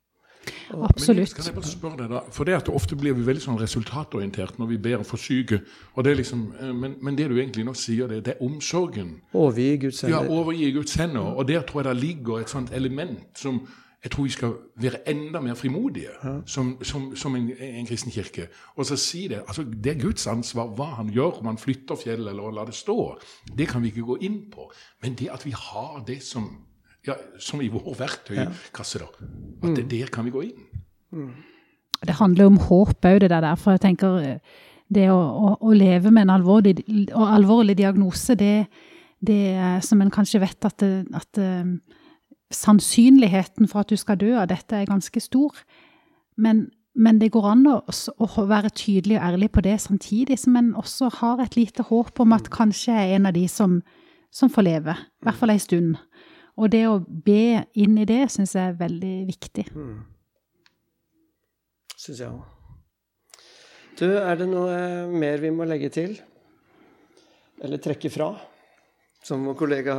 Absolutt. 0.73 1.31
Men 1.31 1.35
kan 1.35 1.49
jeg 1.49 1.55
bare 1.55 1.69
spørre 1.69 1.97
deg 2.01 2.11
da, 2.15 2.21
for 2.31 2.49
det 2.49 2.57
at 2.57 2.69
Ofte 2.75 2.97
blir 2.99 3.15
vi 3.17 3.25
veldig 3.27 3.43
sånn 3.45 3.59
resultatorientert 3.61 4.59
når 4.59 4.71
vi 4.73 4.81
ber 4.89 5.05
for 5.07 5.21
syke. 5.21 5.61
og 5.93 6.03
det 6.03 6.11
er 6.11 6.19
liksom, 6.21 6.45
eh, 6.59 6.73
men, 6.73 6.97
men, 7.01 7.17
det 7.17 7.29
du 7.29 7.37
egentlig 7.37 7.65
nå 7.65 7.73
sier, 7.73 8.07
det, 8.11 8.25
det 8.25 8.35
er 8.35 8.43
omsorgen. 8.45 9.21
Overgi 9.33 9.77
Guds 9.85 10.01
hender. 10.01 10.17
Ja, 10.17 10.41
overgi 10.41 10.71
Guds 10.75 10.93
hender. 10.99 11.33
Og 11.35 11.47
der 11.47 11.61
tror 11.61 11.83
jeg 11.83 11.89
det 11.93 12.03
ligger 12.03 12.39
et 12.39 12.49
sånt 12.49 12.71
element 12.73 13.39
som 13.39 13.65
jeg 14.05 14.11
tror 14.11 14.23
vi 14.23 14.29
skal 14.29 14.51
være 14.77 14.99
enda 15.09 15.39
mer 15.41 15.55
frimodige 15.57 16.11
ja. 16.23 16.35
som, 16.45 16.75
som, 16.83 17.15
som 17.15 17.35
en, 17.35 17.49
en, 17.57 17.87
kristen 17.89 18.11
kirke. 18.11 18.47
Og 18.75 18.85
så 18.85 18.95
si 18.95 19.27
det. 19.27 19.39
altså 19.47 19.63
Det 19.63 19.95
er 19.95 20.01
Guds 20.01 20.27
ansvar 20.27 20.67
hva 20.77 20.91
han 20.99 21.09
gjør, 21.09 21.39
om 21.39 21.49
han 21.49 21.57
flytter 21.57 21.97
fjellet 21.97 22.29
eller 22.29 22.53
lar 22.53 22.69
det 22.69 22.77
stå. 22.77 23.17
Det 23.57 23.67
kan 23.67 23.81
vi 23.81 23.89
ikke 23.89 24.05
gå 24.05 24.17
inn 24.21 24.43
på. 24.53 24.69
Men 25.01 25.17
det 25.17 25.31
at 25.33 25.45
vi 25.45 25.55
har 25.57 26.03
det 26.07 26.21
som 26.23 26.51
ja, 27.05 27.15
som 27.39 27.61
i 27.61 27.69
vår 27.71 27.97
verktøykasse, 27.99 29.01
da. 29.01 29.09
At 29.63 29.75
det, 29.75 29.85
mm. 29.85 29.89
der 29.91 30.13
kan 30.13 30.25
vi 30.25 30.33
gå 30.33 30.45
inn. 30.47 31.33
Det 32.05 32.17
handler 32.19 32.49
om 32.49 32.61
håp 32.61 33.05
òg, 33.05 33.19
det 33.23 33.31
der. 33.31 33.49
For 33.59 33.75
jeg 33.75 33.83
tenker 33.85 34.17
eh, 34.21 34.55
det 34.93 35.07
å, 35.13 35.17
å, 35.17 35.53
å 35.65 35.73
leve 35.75 36.11
med 36.13 36.27
en 36.27 36.35
alvorlig, 36.37 36.77
alvorlig 37.13 37.77
diagnose, 37.79 38.35
det, 38.37 38.67
det 39.25 39.41
er 39.55 39.83
som 39.85 40.01
en 40.03 40.13
kanskje 40.13 40.43
vet 40.43 40.67
at, 40.67 40.77
det, 40.83 41.05
at 41.15 41.41
um, 41.41 41.77
sannsynligheten 42.53 43.69
for 43.71 43.83
at 43.83 43.91
du 43.91 43.97
skal 43.99 44.19
dø 44.21 44.35
av 44.37 44.49
dette 44.51 44.77
er 44.77 44.89
ganske 44.89 45.23
stor. 45.23 45.57
Men, 46.37 46.67
men 46.93 47.19
det 47.21 47.31
går 47.33 47.49
an 47.53 47.65
å, 47.71 47.79
å, 47.87 48.47
være 48.49 48.73
tydelig 48.75 49.17
og 49.19 49.27
ærlig 49.31 49.51
på 49.55 49.63
det, 49.65 49.79
samtidig 49.81 50.37
som 50.41 50.57
en 50.59 50.73
også 50.77 51.09
har 51.21 51.41
et 51.43 51.57
lite 51.57 51.87
håp 51.89 52.19
om 52.21 52.35
at 52.37 52.51
kanskje 52.53 52.93
jeg 52.93 53.13
er 53.13 53.19
en 53.19 53.31
av 53.31 53.37
de 53.37 53.47
som, 53.51 53.79
som 54.33 54.51
får 54.51 54.69
leve. 54.69 54.97
I 54.99 55.27
hvert 55.29 55.41
fall 55.41 55.55
ei 55.55 55.61
stund. 55.63 55.95
Og 56.55 56.71
det 56.71 56.85
å 56.87 56.99
be 57.03 57.65
inn 57.75 57.97
i 57.99 58.07
det 58.07 58.25
syns 58.31 58.55
jeg 58.55 58.71
er 58.71 58.77
veldig 58.79 59.15
viktig. 59.27 59.65
Mm. 59.75 59.97
Syns 61.99 62.21
jeg 62.21 62.29
òg. 62.31 62.43
Du, 63.95 64.07
er 64.11 64.35
det 64.39 64.47
noe 64.51 64.79
mer 65.11 65.39
vi 65.39 65.51
må 65.55 65.67
legge 65.67 65.89
til? 65.93 66.17
Eller 67.63 67.79
trekke 67.79 68.11
fra? 68.11 68.33
Som 69.23 69.45
vår 69.47 69.55
kollega 69.59 69.95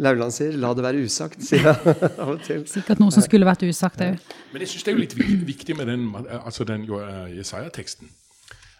Lauland 0.00 0.32
sier, 0.32 0.54
la 0.56 0.70
det 0.72 0.84
være 0.84 1.04
usagt, 1.04 1.42
sier 1.44 1.66
jeg 1.68 1.94
av 2.22 2.30
og 2.32 2.40
til. 2.44 2.64
Sikkert 2.68 3.00
noe 3.02 3.12
som 3.12 3.24
skulle 3.24 3.48
vært 3.48 3.64
usagt 3.66 4.00
òg. 4.04 4.16
Men 4.52 4.64
jeg 4.64 4.72
syns 4.72 4.86
det 4.86 4.92
er 4.92 4.96
jo 4.96 5.02
litt 5.02 5.16
viktig 5.48 5.76
med 5.76 5.90
den, 5.92 6.06
altså 6.38 6.64
den 6.68 6.86
eh, 6.88 7.34
Jesaja-teksten. 7.36 8.08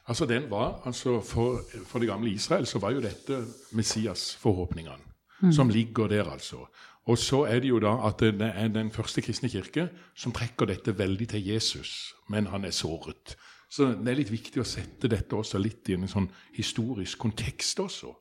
Altså 0.09 0.27
den 0.27 0.48
var, 0.51 0.81
altså 0.88 1.20
for, 1.25 1.61
for, 1.87 2.03
det 2.03 2.09
gamle 2.09 2.33
Israel 2.33 2.66
så 2.66 2.81
var 2.83 2.96
jo 2.96 3.05
dette 3.05 3.38
Messias-forhåpningene 3.77 5.05
mm. 5.44 5.53
som 5.53 5.70
ligger 5.70 6.11
der, 6.11 6.33
altså. 6.33 6.64
Og 7.10 7.18
så 7.18 7.42
er 7.50 7.62
det 7.62 7.70
jo 7.72 7.80
da 7.82 7.96
at 8.06 8.22
det 8.22 8.52
er 8.54 8.68
den 8.70 8.92
første 8.94 9.24
kristne 9.24 9.50
kirke 9.50 9.88
som 10.14 10.34
trekker 10.34 10.70
dette 10.70 10.94
veldig 10.98 11.28
til 11.34 11.48
Jesus, 11.48 12.14
men 12.30 12.46
han 12.52 12.64
er 12.64 12.70
såret. 12.70 13.34
Så 13.72 13.88
det 13.96 14.12
er 14.12 14.20
litt 14.20 14.30
viktig 14.30 14.60
å 14.62 14.68
sette 14.68 15.08
dette 15.10 15.34
også 15.34 15.58
litt 15.58 15.88
i 15.88 15.96
en 15.96 16.10
sånn 16.10 16.28
historisk 16.54 17.18
kontekst 17.24 17.80
også. 17.80 18.12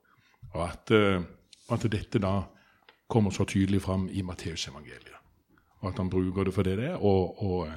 Og 0.55 0.61
at, 0.63 0.93
uh, 0.95 1.21
at 1.75 1.85
dette 1.91 2.21
da 2.23 2.39
kommer 3.11 3.35
så 3.35 3.45
tydelig 3.45 3.81
fram 3.83 4.07
i 4.09 4.23
Matteusevangeliet. 4.23 5.17
Og 5.81 5.89
at 5.91 5.99
han 5.99 6.09
bruker 6.09 6.47
det 6.47 6.53
for 6.55 6.65
det 6.65 6.77
det 6.79 6.93
er, 6.93 6.97
og, 6.97 7.43
og 7.43 7.67
uh, 7.67 7.75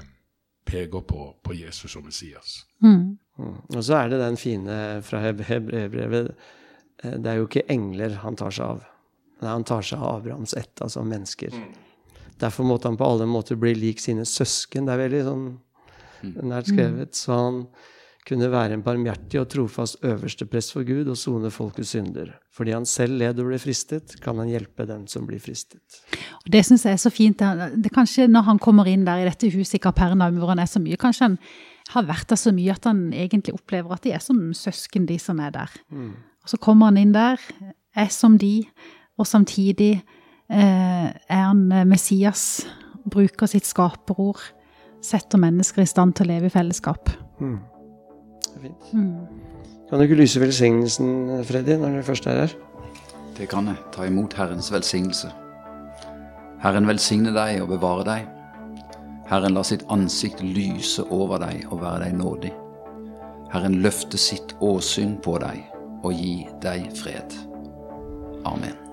peker 0.65 1.05
på, 1.05 1.29
på, 1.43 1.57
Jesus 1.59 1.97
og 1.99 2.07
Messias. 2.07 2.63
Mm. 2.81 3.19
Mm. 3.37 3.57
Og 3.75 3.85
så 3.85 3.99
er 3.99 4.09
det 4.13 4.23
den 4.23 4.39
fine 4.41 4.79
fra 5.03 5.21
hebreerbrevet 5.21 6.31
eh, 7.03 7.17
Det 7.19 7.31
er 7.31 7.35
jo 7.41 7.49
ikke 7.49 7.67
engler 7.69 8.21
han 8.23 8.39
tar 8.39 8.55
seg 8.55 8.77
av. 8.77 8.85
Nei, 9.41 9.51
han 9.51 9.67
tar 9.67 9.83
seg 9.85 10.03
av 10.03 10.21
Abrahams 10.21 10.55
ett, 10.59 10.75
altså 10.83 11.03
mennesker. 11.07 11.55
Mm. 11.55 11.73
Derfor 12.41 12.67
måtte 12.67 12.89
han 12.91 12.99
på 12.99 13.07
alle 13.07 13.27
måter 13.31 13.59
bli 13.59 13.75
lik 13.79 14.01
sine 14.03 14.25
søsken. 14.27 14.87
Det 14.87 14.95
er 14.95 15.03
veldig 15.05 15.25
sånn 15.27 15.45
mm. 15.51 16.39
nært 16.51 16.71
skrevet. 16.71 17.19
Så 17.19 17.35
han 17.35 17.61
kunne 18.25 18.49
være 18.49 18.79
en 18.79 18.83
barmhjertig 18.85 19.37
og 19.43 19.51
trofast 19.53 20.01
øverste 20.07 20.47
prest 20.49 20.73
for 20.73 20.87
Gud 20.89 21.11
og 21.13 21.19
sone 21.21 21.51
folkets 21.53 21.93
synder. 21.93 22.33
Fordi 22.55 22.73
han 22.73 22.87
selv 22.89 23.19
led 23.21 23.41
og 23.43 23.51
ble 23.51 23.59
fristet, 23.61 24.17
kan 24.25 24.41
han 24.41 24.49
hjelpe 24.49 24.87
dem 24.89 25.05
som 25.11 25.27
blir 25.29 25.43
fristet. 25.45 26.01
Og 26.41 26.49
det 26.55 26.65
syns 26.65 26.87
jeg 26.89 26.97
er 26.97 27.03
så 27.03 27.13
fint. 27.13 27.39
Det 27.39 27.91
er 27.91 27.95
kanskje 27.95 28.27
Når 28.31 28.49
han 28.49 28.59
kommer 28.59 28.89
inn 28.89 29.05
der 29.05 29.23
i 29.23 29.29
dette 29.29 29.51
huset 29.53 29.77
i 29.77 29.85
Kapernaum, 29.85 30.39
hvor 30.41 30.55
han 30.55 30.63
er 30.63 30.71
så 30.71 30.81
mye, 30.81 30.97
kanskje 30.97 31.29
han 31.29 31.39
har 31.93 32.09
vært 32.09 32.31
der 32.33 32.41
så 32.41 32.53
mye 32.57 32.73
at 32.73 32.89
han 32.89 33.07
egentlig 33.13 33.55
opplever 33.55 33.93
at 33.93 34.07
de 34.07 34.15
er 34.17 34.23
som 34.25 34.41
søsken, 34.57 35.07
de 35.07 35.19
som 35.21 35.41
er 35.41 35.53
der. 35.53 35.75
Mm. 35.93 36.15
Og 36.45 36.53
så 36.53 36.57
kommer 36.57 36.89
han 36.89 37.01
inn 37.01 37.13
der, 37.13 37.41
er 37.95 38.09
som 38.09 38.39
de, 38.41 38.65
og 39.19 39.27
samtidig 39.27 39.93
eh, 40.51 41.09
er 41.11 41.45
han 41.45 41.67
eh, 41.73 41.87
Messias, 41.87 42.67
bruker 43.11 43.47
sitt 43.51 43.67
skaperord, 43.69 44.41
setter 45.05 45.39
mennesker 45.41 45.85
i 45.85 45.89
stand 45.89 46.17
til 46.17 46.27
å 46.27 46.33
leve 46.33 46.49
i 46.49 46.55
fellesskap. 46.55 47.11
Mm. 47.41 47.59
Det 48.45 48.55
er 48.57 48.63
fint. 48.69 48.93
Mm. 48.93 49.45
Kan 49.89 50.01
du 50.01 50.07
ikke 50.07 50.19
lyse 50.19 50.41
velsignelsen, 50.41 51.11
Freddy, 51.45 51.77
når 51.79 51.99
du 51.99 52.07
først 52.07 52.27
er 52.27 52.45
her? 52.45 52.55
Det 53.37 53.49
kan 53.51 53.67
jeg. 53.69 53.77
Ta 53.93 54.07
imot 54.09 54.35
Herrens 54.39 54.73
velsignelse. 54.73 55.31
Herren 56.65 56.89
velsigne 56.89 57.35
deg 57.35 57.61
og 57.63 57.75
bevare 57.75 58.07
deg. 58.09 58.31
Herren 59.29 59.57
la 59.57 59.65
sitt 59.67 59.85
ansikt 59.93 60.41
lyse 60.45 61.05
over 61.13 61.43
deg 61.43 61.67
og 61.71 61.83
være 61.83 62.07
deg 62.07 62.17
nådig. 62.21 62.53
Herren 63.53 63.81
løfte 63.85 64.19
sitt 64.19 64.57
åsyn 64.65 65.19
på 65.25 65.37
deg 65.43 65.61
og 66.05 66.17
gi 66.17 66.47
deg 66.65 66.89
fred. 66.97 67.37
Amen. 68.49 68.84